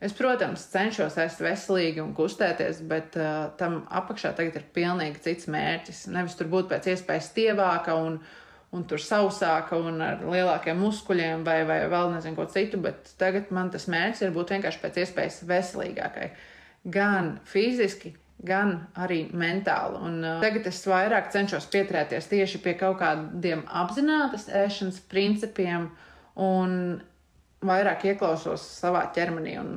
es, 0.00 0.14
protams, 0.16 0.64
cenšos 0.72 1.18
ēst 1.20 1.42
veselīgi 1.44 2.02
un 2.02 2.14
kustēties, 2.16 2.82
bet 2.88 3.16
uh, 3.20 3.50
tam 3.60 3.82
apakšā 4.00 4.32
tagad 4.36 4.60
ir 4.60 4.68
pilnīgi 4.76 5.22
cits 5.26 5.50
mērķis. 5.52 6.06
Nevis 6.14 6.38
tur 6.38 6.50
būt 6.52 6.70
pēc 6.70 6.88
iespējas 6.94 7.32
tievāka 7.36 7.96
un, 8.00 8.16
un 8.76 8.86
tur 8.88 9.02
sausāka 9.04 9.78
un 9.78 10.00
ar 10.04 10.24
lielākiem 10.24 10.80
muskuļiem 10.80 11.44
vai, 11.46 11.60
vai 11.68 11.82
vēl 11.92 12.14
nezinu 12.14 12.38
ko 12.38 12.48
citu, 12.50 12.80
bet 12.80 13.12
tagad 13.20 13.52
man 13.54 13.72
tas 13.74 13.88
mērķis 13.92 14.24
ir 14.24 14.34
būt 14.36 14.56
vienkārši 14.56 14.82
pēc 14.86 15.04
iespējas 15.04 15.44
veselīgākai. 15.50 16.32
Gan 16.90 17.34
fiziski, 17.44 18.14
gan 18.40 18.78
arī 18.96 19.26
mentāli. 19.36 20.00
Un, 20.00 20.20
uh, 20.24 20.40
tagad 20.40 20.70
es 20.70 20.80
vairāk 20.88 21.28
cenšos 21.34 21.68
pieturēties 21.72 22.30
tieši 22.30 22.62
pie 22.64 22.76
kaut 22.80 23.02
kādiem 23.02 23.66
apzinātas 23.68 24.48
ēšanas 24.48 25.04
principiem 25.12 25.90
un 26.40 27.02
vairāk 27.66 28.06
ieklausos 28.12 28.62
savā 28.80 29.06
ķermenī 29.14 29.56
un 29.60 29.72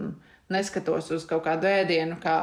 neskatos 0.53 1.09
uz 1.15 1.25
kaut 1.27 1.45
kādu 1.47 1.69
ēdienu, 1.69 2.19
kā 2.23 2.37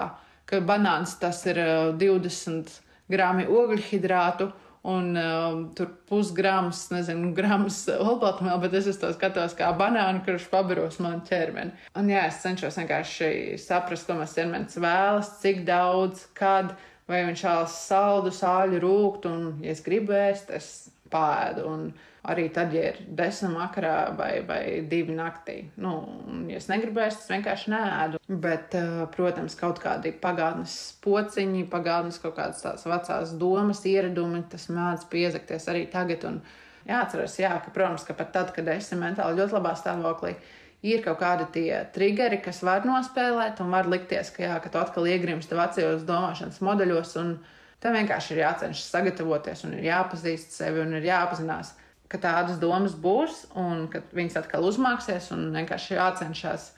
ka 0.51 0.59
banāns 0.67 1.15
tas 1.21 1.45
ir 1.47 1.61
uh, 1.63 1.93
20 1.99 2.73
grāmi 3.11 3.47
ogļhidrātu 3.47 4.51
un 4.91 5.17
um, 5.21 5.65
tur 5.77 5.91
pusgrams, 6.09 6.87
nezinu, 6.95 7.35
grams 7.37 7.83
olbaltumvielu, 7.93 8.63
bet 8.63 8.77
es 8.79 8.89
uz 8.89 9.01
to 9.01 9.11
skatos 9.13 9.53
kā 9.59 9.69
banānu, 9.77 10.23
kurš 10.25 10.47
pabaros 10.53 10.97
manu 11.05 11.21
ķermeni. 11.29 11.75
Un 12.01 12.09
jā, 12.09 12.25
es 12.31 12.41
cenšos 12.41 12.79
vienkārši 12.81 13.59
saprast, 13.61 14.09
ko 14.09 14.17
mans 14.17 14.33
ķermenis 14.37 14.81
vēlas, 14.81 15.35
cik 15.43 15.67
daudz, 15.69 16.25
kad, 16.39 16.73
vai 17.11 17.27
viņš 17.29 17.45
vēlas 17.45 17.77
saldu, 17.91 18.33
sāļu, 18.33 18.81
rūkt, 18.81 19.29
un, 19.29 19.51
ja 19.61 19.75
es 19.77 19.85
gribu 19.85 20.17
ēst, 20.17 20.49
es 20.57 20.71
pāēdu. 21.13 21.67
Un 21.69 21.91
arī 22.29 22.49
tad, 22.53 22.75
ja 22.77 22.91
ir 22.91 22.99
desmit 23.17 23.57
vakarā 23.57 23.95
vai, 24.17 24.33
vai 24.47 24.63
divi 24.89 25.15
naktī. 25.17 25.57
Nu, 25.81 25.95
ja 26.51 26.61
es 26.61 26.69
negribēju, 26.69 27.15
es 27.15 27.29
vienkārši 27.31 27.73
nēdu. 27.73 28.21
Bet, 28.29 28.75
eh, 28.77 29.03
protams, 29.15 29.57
kaut 29.59 29.81
kādi 29.83 30.13
pagātnes 30.13 30.77
pociņi, 31.05 31.67
pagātnes 31.73 32.21
kaut 32.23 32.37
kādas 32.37 32.63
tādas 32.65 32.87
vecās 32.87 33.37
domas, 33.41 33.85
ieradumi, 33.89 34.45
tas 34.53 34.69
mēdz 34.69 35.09
piezakties 35.13 35.69
arī 35.73 35.87
tagad. 35.91 36.27
Un 36.29 36.41
jāatcerās, 36.89 37.39
jā, 37.41 37.55
ka, 37.65 37.73
protams, 37.75 38.05
ka 38.05 38.17
pat 38.19 38.33
tad, 38.37 38.53
kad 38.57 38.69
esi 38.69 38.99
mentāli 39.01 39.41
ļoti 39.41 39.57
labā 39.57 39.75
stāvoklī, 39.79 40.35
ir 40.83 41.03
kaut 41.05 41.21
kādi 41.21 41.49
tie 41.57 41.85
triggeri, 41.95 42.41
kas 42.45 42.63
var 42.65 42.85
nospēlēt, 42.89 43.61
un 43.65 43.73
var 43.73 43.89
likties, 43.89 44.33
ka, 44.37 44.45
jā, 44.45 44.61
ka 44.61 44.73
tu 44.73 44.81
atkal 44.81 45.09
iegrimsti 45.09 45.57
vecajos 45.57 46.05
domāšanas 46.09 46.61
modeļos. 46.65 47.17
Tev 47.81 47.95
vienkārši 47.97 48.35
ir 48.35 48.43
jācenšas 48.43 48.91
sagatavoties, 48.93 49.63
un 49.65 49.79
ir 49.79 49.87
jāpazīst 49.87 50.53
sevi, 50.53 50.83
un 50.83 50.99
ir 50.99 51.07
jāapzinās, 51.07 51.71
ka 52.11 52.19
tādas 52.19 52.59
domas 52.63 52.97
būs, 52.99 53.45
un 53.59 53.87
ka 53.93 54.03
viņas 54.17 54.41
atkal 54.43 54.67
uzmāksies, 54.67 55.31
un 55.37 55.51
vienkārši 55.55 55.97
jācenšas 55.97 56.73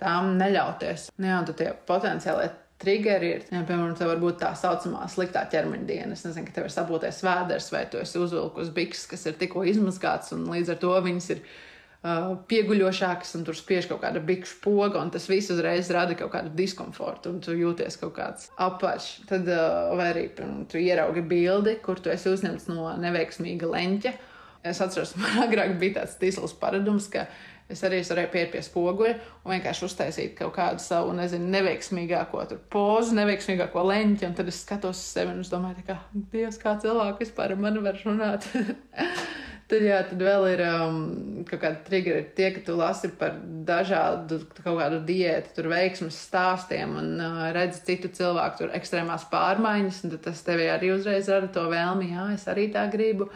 tām 0.00 0.36
neļauties. 0.40 1.10
Nu, 1.18 1.28
jā, 1.28 1.42
un 1.42 1.58
tie 1.58 1.74
potenciāli 1.88 2.48
triggeri 2.78 3.30
ir, 3.34 3.46
ja, 3.50 3.62
piemēram, 3.66 3.96
tā 3.98 4.06
var 4.08 4.20
būt 4.22 4.38
tā 4.42 4.52
saucamā 4.56 5.08
sliktā 5.10 5.42
ķermeņa 5.50 5.88
diena. 5.88 6.14
Es 6.14 6.22
nezinu, 6.26 6.46
ka 6.46 6.54
tev 6.54 6.68
ir 6.68 6.74
sapūties 6.74 7.24
vēders, 7.26 7.72
vai 7.74 7.84
tu 7.90 7.98
esi 8.00 8.20
uzvilkus 8.22 8.70
bikses, 8.74 9.08
kas 9.10 9.26
ir 9.26 9.38
tikko 9.40 9.64
izmazgāts, 9.66 10.30
un 10.36 10.46
līdz 10.52 10.72
ar 10.74 10.78
to 10.84 10.92
viņas 11.08 11.28
ir 11.34 11.42
uh, 11.42 12.36
pieguļošākas, 12.50 13.34
un 13.34 13.44
tur 13.48 13.58
spiež 13.58 13.90
kaut 13.90 14.04
kāda 14.04 14.22
bikšu 14.22 14.60
poga, 14.62 15.02
un 15.02 15.10
tas 15.14 15.26
viss 15.30 15.50
uzreiz 15.54 15.90
rada 15.94 16.14
kaut 16.18 16.32
kādu 16.36 16.54
diskomfortu, 16.58 17.34
un 17.34 17.42
tu 17.42 17.56
jūties 17.58 17.98
kaut 17.98 18.14
kāds 18.20 18.48
apaļš. 18.68 19.10
Tad, 19.32 19.50
uh, 19.50 19.92
vai 19.98 20.12
arī 20.14 20.26
piemēram, 20.30 20.64
tu 20.70 20.80
ieraugi 20.80 21.26
bildi, 21.34 21.80
kur 21.82 21.98
tu 21.98 22.14
esi 22.14 22.30
uzņemts 22.30 22.70
no 22.70 22.92
neveiksmīga 23.02 23.74
leņķa. 23.74 24.18
Es 24.66 24.80
atceros, 24.82 25.14
man 25.18 25.38
agrāk 25.46 25.76
bija 25.80 26.00
tāds 26.00 26.18
tīsls 26.20 26.56
paradums, 26.58 27.08
ka 27.12 27.26
es 27.68 27.82
arī 27.84 28.00
varēju 28.00 28.30
pieiet 28.32 28.52
pie 28.54 28.62
spoguļa 28.64 29.14
un 29.44 29.52
vienkārši 29.52 29.84
uztaisīt 29.86 30.36
kaut 30.38 30.54
kādu 30.56 30.82
savu, 30.82 31.12
nezinu, 31.16 31.50
neveiksmīgāko 31.52 32.46
pozu, 32.72 33.16
neveiksmīgāko 33.18 33.84
leņķi. 33.90 34.28
Un 34.30 34.38
tad 34.38 34.48
es 34.50 34.62
skatos 34.64 34.96
uz 34.96 35.10
sevi 35.18 35.34
un 35.34 35.44
es 35.44 35.52
domāju, 35.52 35.84
ka, 35.86 36.00
Dievs, 36.32 36.60
kā 36.62 36.78
cilvēks 36.80 37.26
vispār 37.26 37.54
ar 37.54 37.62
mani 37.66 37.84
var 37.84 38.00
runāt. 38.06 38.48
Tad, 39.68 39.82
jā, 39.84 39.98
tad 40.08 40.22
vēl 40.24 40.46
ir 40.48 40.60
um, 40.64 41.00
kaut 41.44 41.60
kāda 41.60 41.82
triggeri, 41.84 42.22
tie, 42.32 42.46
ka 42.54 42.62
tu 42.64 42.72
lasi 42.78 43.10
par 43.20 43.34
dažādu 43.68 44.38
kaut 44.62 44.78
kādu 44.78 45.02
diētu, 45.04 45.50
tur 45.58 45.68
veiksmes 45.68 46.16
stāstiem 46.24 46.94
un 46.96 47.10
uh, 47.20 47.42
redzi 47.52 47.82
citu 47.84 48.08
cilvēku 48.16 48.62
tur 48.62 48.72
ekstrēmās 48.78 49.26
pārmaiņas, 49.28 49.98
un 50.08 50.14
tas 50.24 50.40
tevi 50.46 50.70
arī 50.72 50.94
uzreiz 50.94 51.28
rada 51.28 51.52
to 51.52 51.66
vēlmi, 51.68 52.08
jā, 52.14 52.24
es 52.38 52.48
arī 52.48 52.70
tā 52.72 52.86
gribu. 52.88 53.28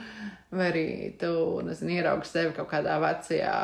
Vai 0.52 0.66
arī 0.68 0.86
tu, 1.16 1.32
nezinu, 1.64 1.94
ieraugi 1.96 2.28
sevi 2.28 2.52
kaut 2.56 2.68
kādā 2.68 2.98
vecajā 3.00 3.54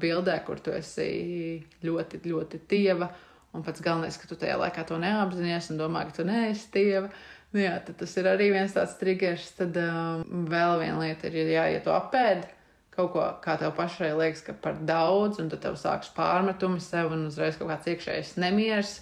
bildē, 0.00 0.38
kur 0.46 0.62
tu 0.64 0.72
esi 0.72 1.60
ļoti, 1.84 2.22
ļoti 2.24 2.60
tieva, 2.70 3.10
un 3.52 3.64
pats 3.66 3.84
galvenais, 3.84 4.16
ka 4.16 4.30
tu 4.30 4.38
tajā 4.40 4.56
laikā 4.62 4.86
to 4.88 4.96
neapzinājies 5.02 5.68
un 5.74 5.82
domā, 5.82 6.06
ka 6.08 6.16
tu 6.16 6.24
neesi 6.24 6.70
tieva. 6.72 7.10
Nu 7.52 7.60
jā, 7.60 7.74
tas 7.84 8.16
ir 8.16 8.30
arī 8.30 8.48
viens 8.54 8.72
tāds 8.72 8.96
triggers. 8.96 9.50
Tad 9.58 9.76
um, 9.76 10.46
vēl 10.48 10.78
viena 10.80 11.02
lieta 11.02 11.28
ir, 11.28 11.52
ja, 11.52 11.66
ja 11.68 11.84
tu 11.84 11.92
apēdi 11.92 12.48
kaut 12.92 13.12
ko, 13.12 13.24
kā 13.44 13.56
tev 13.60 13.72
pašai 13.76 14.12
liekas, 14.16 14.42
ka 14.46 14.56
par 14.56 14.80
daudz, 14.88 15.40
un 15.40 15.48
tad 15.52 15.62
tev 15.64 15.76
sāks 15.80 16.10
pārmetumi 16.16 16.80
sev 16.80 17.12
un 17.12 17.26
uzreiz 17.28 17.56
kaut 17.60 17.70
kāds 17.72 17.88
iekšējs 17.92 18.34
nemieris, 18.40 18.98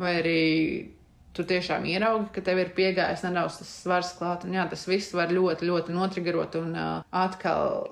vai 0.00 0.18
arī 0.20 0.40
tu 1.34 1.44
tiešām 1.48 1.86
ieraugi, 1.90 2.30
ka 2.34 2.42
tev 2.46 2.60
ir 2.62 2.70
piegājis 2.76 3.24
nedaudz 3.26 3.58
tas 3.60 3.74
svars 3.82 4.12
klāt, 4.18 4.46
un 4.46 4.54
jā, 4.54 4.64
tas 4.70 4.86
viss 4.88 5.14
var 5.16 5.34
ļoti, 5.34 5.66
ļoti 5.66 5.96
notrigerot 5.96 6.58
un 6.60 6.74
uh, 6.78 6.92
atkal 7.24 7.82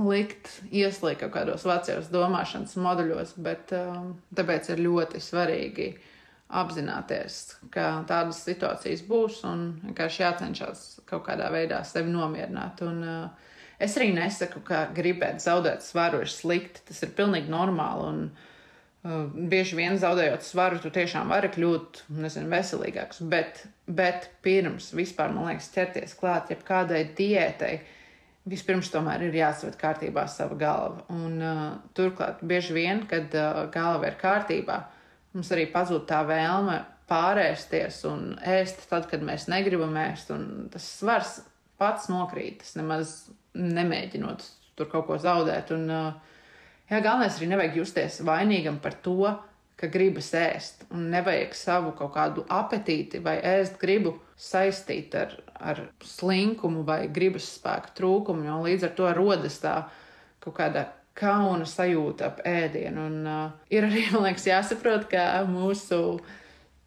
likt 0.00 0.48
ieslīgt 0.72 1.20
kaut 1.20 1.34
kādos 1.34 1.66
vecajos 1.68 2.08
domāšanas 2.12 2.78
moduļos, 2.80 3.34
bet 3.44 3.74
um, 3.76 4.14
tāpēc 4.34 4.72
ir 4.72 4.84
ļoti 4.86 5.20
svarīgi 5.20 5.90
apzināties, 6.62 7.38
ka 7.72 8.02
tādas 8.08 8.40
situācijas 8.44 9.04
būs 9.08 9.42
un 9.48 9.66
vienkārši 9.84 10.24
jācenšas 10.24 10.86
kaut 11.08 11.26
kādā 11.28 11.50
veidā 11.52 11.82
sevi 11.88 12.12
nomierināt. 12.12 12.80
Un, 12.88 13.04
uh, 13.04 13.52
es 13.80 13.98
arī 14.00 14.14
nesaku, 14.16 14.64
ka 14.64 14.86
gribēt 14.96 15.44
zaudēt 15.44 15.84
svaru 15.84 16.24
ir 16.24 16.32
slikti. 16.32 16.86
Tas 16.88 17.04
ir 17.04 17.12
pilnīgi 17.16 17.52
normāli. 17.52 18.08
Un, 18.08 18.24
uh, 18.32 18.48
bieži 19.02 19.78
vien 19.78 19.98
zaudējot 19.98 20.44
svaru, 20.46 20.78
tu 20.82 20.92
tiešām 20.94 21.32
vari 21.32 21.50
kļūt 21.54 22.04
nezinu, 22.22 22.50
veselīgāks. 22.52 23.22
Bet, 23.32 23.64
bet 23.86 24.30
pirms 24.46 24.92
vispār, 24.94 25.34
man 25.34 25.50
liekas, 25.50 25.72
ķerties 25.74 26.16
klāt 26.18 26.52
jebkādai 26.54 27.04
diētai. 27.18 27.74
Vispirms 28.48 28.88
tomēr 28.90 29.28
ir 29.28 29.36
jāsaved 29.38 29.76
kārtībā 29.78 30.24
sava 30.30 30.56
galva. 30.58 31.04
Un, 31.14 31.36
uh, 31.38 31.60
turklāt, 31.94 32.40
bieži 32.42 32.74
vien, 32.74 33.04
kad 33.10 33.30
uh, 33.38 33.68
galva 33.70 34.08
ir 34.10 34.16
kārtībā, 34.18 34.80
uh, 34.82 35.02
Mums 35.32 35.48
arī 35.54 35.64
pazūd 35.72 36.04
tā 36.08 36.20
vēlme 36.28 36.82
pārēsties 37.08 38.02
un 38.08 38.34
ēst 38.44 38.84
tad, 38.90 39.06
kad 39.08 39.24
mēs 39.24 39.48
negribam 39.48 39.96
ēst. 40.00 40.32
Tas 40.72 40.88
svars 40.98 41.38
pats 41.80 42.10
nokrīt, 42.12 42.60
tas 42.60 42.76
nemaz 42.76 43.14
nemēģinot 43.56 44.44
tur 44.76 44.90
kaut 44.92 45.08
ko 45.08 45.16
zaudēt. 45.20 45.72
Un, 45.72 45.88
jā, 46.90 46.98
galvenais 46.98 47.38
arī 47.38 47.48
nevajag 47.52 47.80
justies 47.82 48.20
vainīgam 48.26 48.78
par 48.82 48.96
to, 49.04 49.34
ka 49.82 49.88
gribas 49.90 50.30
ēst. 50.38 50.84
Un 50.94 51.10
nevajag 51.10 51.56
savu 51.58 51.92
kaut 51.98 52.14
kādu 52.14 52.46
apetīti 52.50 53.18
vai 53.22 53.38
ēst 53.42 53.80
gribu 53.82 54.14
saistīt 54.38 55.14
ar, 55.18 55.34
ar 55.58 55.84
slinkumu 56.06 56.84
vai 56.86 57.06
gribas 57.10 57.48
spēku 57.56 57.94
trūkumu, 57.98 58.46
jo 58.46 58.60
līdz 58.66 58.88
ar 58.88 58.98
to 58.98 59.14
rodas 59.16 59.58
tā 59.62 59.76
kaut 60.42 60.54
kāda 60.58 60.86
kauna 61.18 61.66
sajūta 61.68 62.28
ap 62.30 62.44
ēdienu. 62.48 63.08
Un, 63.08 63.18
uh, 63.26 63.66
ir 63.74 63.88
arī, 63.88 64.06
man 64.14 64.28
liekas, 64.28 64.46
jāsaprot, 64.48 65.08
ka 65.10 65.42
mūsu 65.50 66.20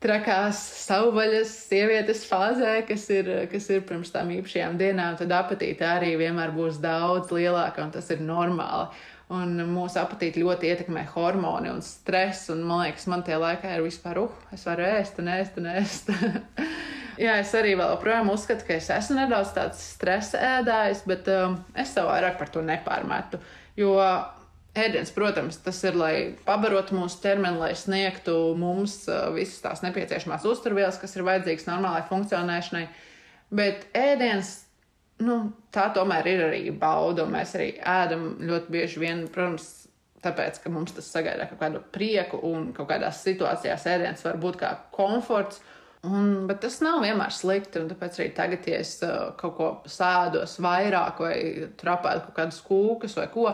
trakās 0.05 0.60
savvaļas 0.86 1.51
sievietes 1.65 2.23
fāzē, 2.29 2.77
kas 2.88 3.08
ir, 3.13 3.31
kas 3.51 3.67
ir 3.73 3.84
pirms 3.88 4.12
tam 4.13 4.31
īpašajām 4.36 4.77
dienām, 4.79 5.17
tad 5.19 5.34
apetīte 5.34 5.88
arī 5.88 6.13
vienmēr 6.19 6.53
būs 6.55 6.79
daudz 6.84 7.34
lielāka, 7.34 7.86
un 7.86 7.93
tas 7.95 8.12
ir 8.13 8.21
normāli. 8.21 8.88
Un 9.33 9.57
mūsu 9.73 9.97
apetīti 9.97 10.43
ļoti 10.43 10.69
ietekmē 10.69 11.07
hormoni 11.15 11.71
un 11.73 11.79
stress. 11.81 12.51
Un, 12.53 12.61
man 12.67 12.83
liekas, 12.83 13.07
man 13.09 13.23
tie 13.25 13.39
laikā 13.41 13.71
ir 13.73 13.81
vispār, 13.81 14.19
uh, 14.21 14.43
es 14.53 14.65
varu 14.67 14.85
ēst 14.85 15.17
un 15.21 15.31
ēst 15.33 15.57
un 15.57 15.69
ēst. 15.71 16.11
Jā, 17.25 17.38
es 17.39 17.53
arī 17.57 17.73
joprojām 17.73 18.29
uzskatu, 18.33 18.67
ka 18.67 18.75
es 18.75 18.91
esmu 18.91 19.17
nedaudz 19.21 19.53
tāds 19.55 19.81
stresa 19.95 20.41
ēdājs, 20.59 21.05
bet 21.09 21.29
um, 21.31 21.57
es 21.73 21.93
sev 21.95 22.09
vairāk 22.11 22.38
par 22.38 22.51
to 22.53 22.61
nepārmetu. 22.65 23.39
Jo 23.79 23.95
ēdiens, 24.75 25.13
protams, 25.15 25.57
tas 25.63 25.79
ir, 25.88 25.97
lai 25.97 26.13
pabarotu 26.45 26.97
mūsu 26.97 27.21
ķermeni, 27.23 27.61
lai 27.63 27.71
sniegtu 27.79 28.35
mums 28.59 28.99
uh, 29.07 29.29
visas 29.33 29.63
tās 29.63 29.81
nepieciešamās 29.88 30.45
uzturvielas, 30.51 30.99
kas 31.01 31.15
ir 31.15 31.25
vajadzīgas 31.25 31.69
normālai 31.71 32.03
funkcionēšanai. 32.11 32.85
Bet 33.55 33.88
ēdiens, 33.95 34.64
nu, 35.23 35.38
tā 35.73 35.88
tomēr 35.95 36.28
ir 36.32 36.43
arī 36.47 36.62
bauda, 36.75 37.25
un 37.25 37.36
mēs 37.36 37.56
arī 37.58 37.69
ēdam 37.80 38.28
ļoti 38.43 38.73
bieži 38.75 39.04
vien, 39.04 39.23
protams, 39.32 39.69
tāpēc, 40.25 40.60
ka 40.63 40.73
mums 40.73 40.95
tas 40.97 41.08
sagaida 41.12 41.47
kaut 41.49 41.62
kādu 41.62 41.84
prieku, 41.93 42.41
un 42.49 42.71
kaut 42.75 42.89
kādās 42.89 43.21
situācijās 43.23 43.88
ēdiens 43.91 44.25
var 44.25 44.41
būt 44.41 44.60
kā 44.62 44.73
komforts. 44.95 45.62
Un, 46.06 46.45
bet 46.49 46.60
tas 46.62 46.80
nav 46.86 46.99
vienmēr 47.01 47.34
slikti. 47.34 47.82
Tāpēc 47.89 48.19
arī 48.19 48.28
tagad, 48.38 48.67
ja 48.69 48.82
es 48.84 48.91
uh, 49.06 49.32
kaut 49.39 49.56
ko 49.58 49.69
sēdos 49.89 50.60
vairāk, 50.62 51.21
vai 51.23 51.38
trapētu 51.80 52.28
kaut 52.28 52.38
kādas 52.38 52.62
kūkas 52.65 53.17
vai 53.17 53.25
ko, 53.34 53.47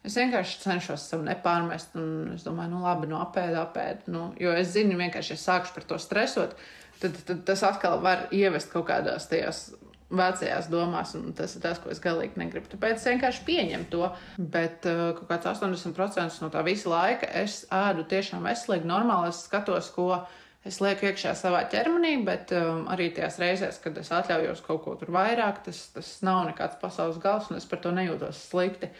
Es 0.00 0.14
vienkārši 0.16 0.62
cenšos 0.62 1.02
sev 1.10 1.24
nepārmest, 1.26 1.92
un 2.00 2.32
es 2.32 2.44
domāju, 2.46 2.72
nu, 2.72 2.78
labi, 2.86 3.08
nu, 3.10 3.18
apēdu, 3.20 3.58
apēdu. 3.60 4.12
Nu, 4.14 4.22
jo 4.40 4.54
es 4.56 4.72
zinu, 4.72 4.96
vienkārši, 4.96 5.34
ja 5.34 5.42
sākšu 5.42 5.74
par 5.76 5.84
to 5.90 5.98
stresot, 6.00 6.54
tad, 7.02 7.18
tad 7.28 7.42
tas 7.48 7.64
atkal 7.68 8.00
var 8.04 8.24
ievest 8.32 8.72
kaut 8.72 8.86
kādās 8.88 9.28
tajās 9.28 9.66
vecajās 10.10 10.68
domās, 10.70 11.14
un 11.18 11.32
tas 11.36 11.54
ir 11.54 11.62
tas, 11.64 11.78
ko 11.82 11.92
es 11.92 12.02
galīgi 12.02 12.40
negribu. 12.40 12.70
Tāpēc 12.72 12.98
es 12.98 13.06
vienkārši 13.12 13.46
pieņemu 13.46 13.88
to. 13.92 14.10
Bet 14.38 14.86
uh, 14.90 15.10
kaut 15.18 15.30
kāds 15.30 15.50
80% 15.62 16.42
no 16.42 16.50
tā 16.52 16.64
visa 16.66 16.90
laika 16.90 17.30
es 17.42 17.62
ēdu 17.74 18.06
tiešām 18.10 18.46
veselīgi, 18.48 18.88
normāli. 18.90 19.30
Es 19.30 19.44
skatos, 19.46 19.92
ko 19.94 20.24
es 20.66 20.80
lieku 20.82 21.08
iekšā 21.08 21.32
savā 21.38 21.62
ķermenī, 21.72 22.16
bet 22.26 22.52
um, 22.56 22.84
arī 22.92 23.10
tajās 23.16 23.38
reizēs, 23.40 23.80
kad 23.84 23.96
es 24.02 24.10
atļaujos 24.12 24.64
kaut 24.66 24.84
ko 24.84 24.96
tur 25.00 25.14
vairāk, 25.14 25.62
tas, 25.66 25.86
tas 25.94 26.12
nav 26.26 26.44
nekāds 26.50 26.80
pasaules 26.82 27.20
gals, 27.22 27.48
un 27.50 27.60
es 27.60 27.68
par 27.70 27.80
to 27.84 27.94
nejūtos 27.96 28.44
slikti. 28.50 28.90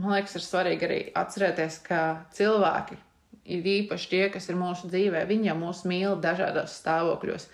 Man 0.00 0.16
liekas, 0.16 0.34
ir 0.40 0.42
svarīgi 0.42 0.88
arī 0.88 1.02
atcerēties, 1.14 1.82
ka 1.86 2.00
cilvēki 2.34 2.98
ir 3.44 3.68
īpaši 3.74 4.10
tie, 4.10 4.24
kas 4.32 4.48
ir 4.48 4.58
mūsu 4.58 4.88
dzīvē. 4.90 5.22
Viņi 5.28 5.50
jau 5.50 5.56
mūs 5.60 5.84
mīl 5.88 6.16
dažādos 6.22 6.74
stāvokļos. 6.80 7.46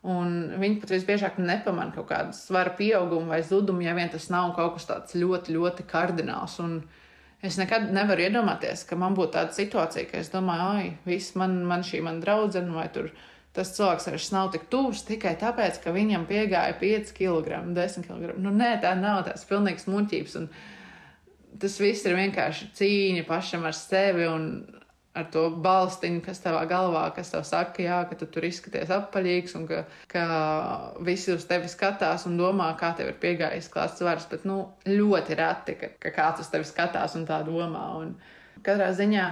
Un 0.00 0.54
viņi 0.56 0.78
pat 0.80 0.94
visbiežāk 0.94 1.36
nepamanā 1.36 1.92
kaut 1.92 2.06
kādu 2.08 2.32
svaru 2.32 2.72
pieaugumu 2.78 3.34
vai 3.34 3.42
zudumu, 3.44 3.82
ja 3.84 3.92
vien 3.96 4.08
tas 4.08 4.30
nav 4.32 4.54
kaut 4.56 4.78
kas 4.78 4.88
tāds 4.88 5.16
ļoti, 5.18 5.52
ļoti 5.52 5.84
kardināls. 5.90 6.54
Un 6.64 6.78
es 7.44 7.58
nekad 7.60 7.90
nevaru 7.92 8.24
iedomāties, 8.24 8.86
ka 8.88 8.96
man 8.96 9.16
būtu 9.18 9.34
tāda 9.36 9.52
situācija, 9.52 10.06
ka 10.08 10.22
es 10.22 10.32
domāju, 10.32 10.70
ah, 10.70 11.04
viss 11.04 11.36
man, 11.36 11.58
man 11.68 11.84
šī 11.84 12.00
man 12.06 12.22
draudzene 12.24 12.72
vai 12.72 12.88
tur. 12.94 13.12
Tas 13.52 13.74
cilvēks 13.74 14.06
arī 14.08 14.22
nav 14.32 14.52
tik 14.54 14.68
tuvs 14.72 15.02
tikai 15.04 15.34
tāpēc, 15.36 15.82
ka 15.84 15.92
viņam 15.92 16.24
piegāja 16.28 16.78
5 16.80 17.12
kg, 17.16 17.60
10 17.76 18.06
kg. 18.06 18.36
Nu, 18.40 18.54
nē, 18.54 18.76
tā 18.80 18.94
nav 18.96 19.24
tās 19.26 19.44
pilnīgas 19.48 19.88
muļķības. 19.90 20.36
Un, 20.40 20.48
tas 21.60 21.80
viss 21.82 22.06
ir 22.06 22.16
vienkārši 22.16 22.70
cīņa 22.78 23.26
pašam 23.28 23.66
ar 23.68 23.76
sevi 23.76 24.30
un 24.30 24.46
ar 25.18 25.26
to 25.32 25.44
balstiņu, 25.64 26.20
kas 26.22 26.42
tavā 26.44 26.62
galvā, 26.70 27.02
kas 27.14 27.32
tev 27.32 27.42
saka, 27.46 27.82
jā, 27.82 27.98
ka 28.06 28.18
tu 28.18 28.28
tur 28.30 28.46
izskaties 28.46 28.92
apaļīgs 28.94 29.56
un 29.58 29.66
ka, 29.66 29.82
ka 30.10 30.24
visi 31.06 31.34
uz 31.34 31.46
tevi 31.50 31.70
skatās 31.70 32.26
un 32.30 32.38
domā, 32.38 32.70
kā 32.78 32.92
tev 32.98 33.10
ir 33.10 33.20
piegājis 33.22 33.70
klāts 33.72 33.98
svars, 33.98 34.28
bet 34.30 34.46
nu, 34.48 34.62
ļoti 34.86 35.38
reti, 35.40 35.76
ka, 35.80 35.92
ka 36.02 36.14
kāds 36.14 36.44
uz 36.44 36.50
tevi 36.52 36.68
skatās 36.68 37.16
un 37.18 37.26
tā 37.28 37.40
domā. 37.46 37.84
Un 37.98 38.14
katrā 38.66 38.92
ziņā 38.94 39.26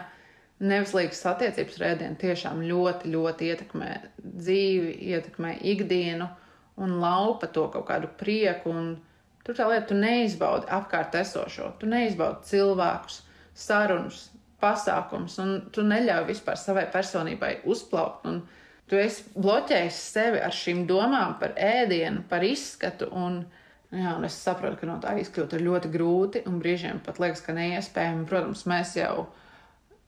nevislīgas 0.66 1.22
attiecības 1.30 1.78
rēdieni 1.78 2.18
tiešām 2.18 2.64
ļoti, 2.66 3.12
ļoti 3.14 3.52
ietekmē 3.52 3.92
dzīvi, 4.18 4.96
ietekmē 5.14 5.54
ikdienu 5.74 6.26
un 6.82 6.98
laupa 7.02 7.46
to 7.54 7.68
kaut 7.70 7.86
kādu 7.86 8.10
prieku 8.18 8.74
Tur 9.48 9.56
tā 9.56 9.64
lieta, 9.64 9.86
tu 9.88 9.96
neizbaudi 9.96 10.66
apkārt 10.76 11.14
esošo, 11.16 11.70
tu 11.80 11.88
neizbaudi 11.88 12.44
cilvēkus, 12.50 13.22
sarunas, 13.56 14.26
pasākums, 14.62 15.38
un 15.42 15.54
tu 15.74 15.84
neļauj 15.86 16.26
vispār 16.32 16.58
savai 16.58 16.86
personībai 16.92 17.58
uzplaukt. 17.68 18.26
Tu 18.88 18.96
esi 18.96 19.26
bloķējis 19.36 19.96
sevi 20.14 20.40
ar 20.40 20.54
šīm 20.54 20.86
domām 20.88 21.36
par 21.40 21.52
ēdienu, 21.60 22.22
par 22.30 22.44
izskatu. 22.46 23.10
Un, 23.12 23.42
jā, 23.92 24.14
un 24.16 24.24
es 24.24 24.38
saprotu, 24.40 24.80
ka 24.80 24.88
no 24.88 24.96
tā 25.02 25.12
izkļūt 25.20 25.58
ir 25.58 25.66
ļoti 25.66 25.90
grūti, 25.92 26.44
un 26.48 26.56
brīžiem 26.62 27.02
pat 27.04 27.20
liekas, 27.20 27.44
ka 27.44 27.56
neiespējami. 27.56 28.24
Protams, 28.30 28.64
mēs 28.70 28.96
jau 28.96 29.28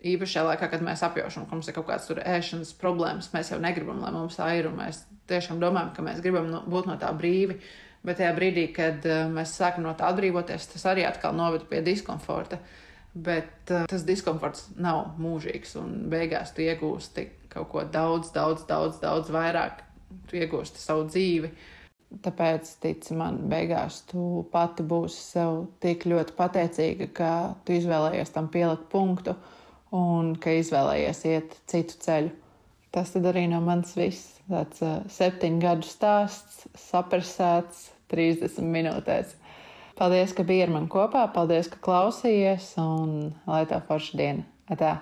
īpaši 0.00 0.36
šajā 0.36 0.46
laikā, 0.48 0.70
kad 0.72 0.84
mēs 0.84 1.04
apjaušam, 1.04 1.44
ka 1.44 1.56
mums 1.56 1.68
ir 1.68 1.76
kaut 1.76 1.90
kādas 1.90 2.08
ēšanas 2.08 2.72
problēmas, 2.80 3.28
mēs 3.34 3.52
jau 3.52 3.60
negribam, 3.60 4.00
lai 4.00 4.14
mums 4.16 4.40
tā 4.40 4.48
ir, 4.56 4.70
mēs 4.72 5.04
tiešām 5.28 5.60
domājam, 5.60 5.92
ka 5.96 6.04
mēs 6.06 6.22
gribam 6.24 6.48
no, 6.50 6.64
būt 6.64 6.88
no 6.88 6.96
tā 7.00 7.12
brīvi. 7.16 7.60
Bet 8.00 8.16
tajā 8.16 8.32
brīdī, 8.32 8.70
kad 8.72 9.04
uh, 9.04 9.26
mēs 9.28 9.52
sākam 9.58 9.84
no 9.84 9.92
tā 9.92 10.08
atbrīvoties, 10.08 10.70
tas 10.72 10.86
arī 10.88 11.04
atkal 11.04 11.34
noved 11.36 11.66
pie 11.68 11.82
diskomforta. 11.84 12.56
Bet 13.14 13.70
uh, 13.74 13.88
tas 13.90 14.04
diskomforts 14.06 14.68
nav 14.78 15.16
mūžīgs, 15.18 15.74
un 15.80 15.94
beigās 16.12 16.54
tu 16.54 16.62
iegūsti 16.62 17.26
kaut 17.50 17.68
ko 17.72 17.82
daudz, 17.82 18.30
daudz, 18.34 18.62
daudz, 18.68 19.00
daudz 19.02 19.32
vairāk. 19.34 19.82
Tu 20.30 20.40
iegūsti 20.42 20.82
savu 20.82 21.08
dzīvi. 21.10 21.50
Tāpēc, 22.22 22.70
tici 22.82 23.14
man, 23.14 23.38
beigās 23.50 24.00
tu 24.10 24.44
pati 24.50 24.82
būsi 24.86 25.20
sev 25.22 25.64
tik 25.82 26.06
ļoti 26.10 26.34
pateicīga, 26.38 27.06
ka 27.14 27.32
tu 27.66 27.76
izvēlējies 27.78 28.32
tam 28.34 28.48
pielikt 28.50 28.88
punktu 28.90 29.36
un 29.94 30.32
ka 30.38 30.54
izvēlējies 30.58 31.24
iet 31.30 31.54
citu 31.70 31.98
ceļu. 32.02 32.32
Tas 32.90 33.14
arī 33.14 33.46
no 33.50 33.60
manis 33.62 33.94
viss. 33.94 34.38
Tāds 34.50 34.82
uh, 34.82 34.98
septiņu 35.10 35.62
gadu 35.62 35.86
stāsts, 35.86 36.64
saprasēts 36.88 37.86
30 38.10 38.66
minūtēs. 38.66 39.36
Paldies, 40.00 40.30
ka 40.32 40.46
biji 40.48 40.62
ar 40.64 40.70
mani 40.72 40.88
kopā, 40.88 41.26
paldies, 41.34 41.68
ka 41.68 41.76
klausījies, 41.84 42.70
un 42.80 43.34
lai 43.44 43.66
tā 43.68 43.82
forša 43.84 44.16
diena! 44.22 44.48
Atā! 44.72 44.96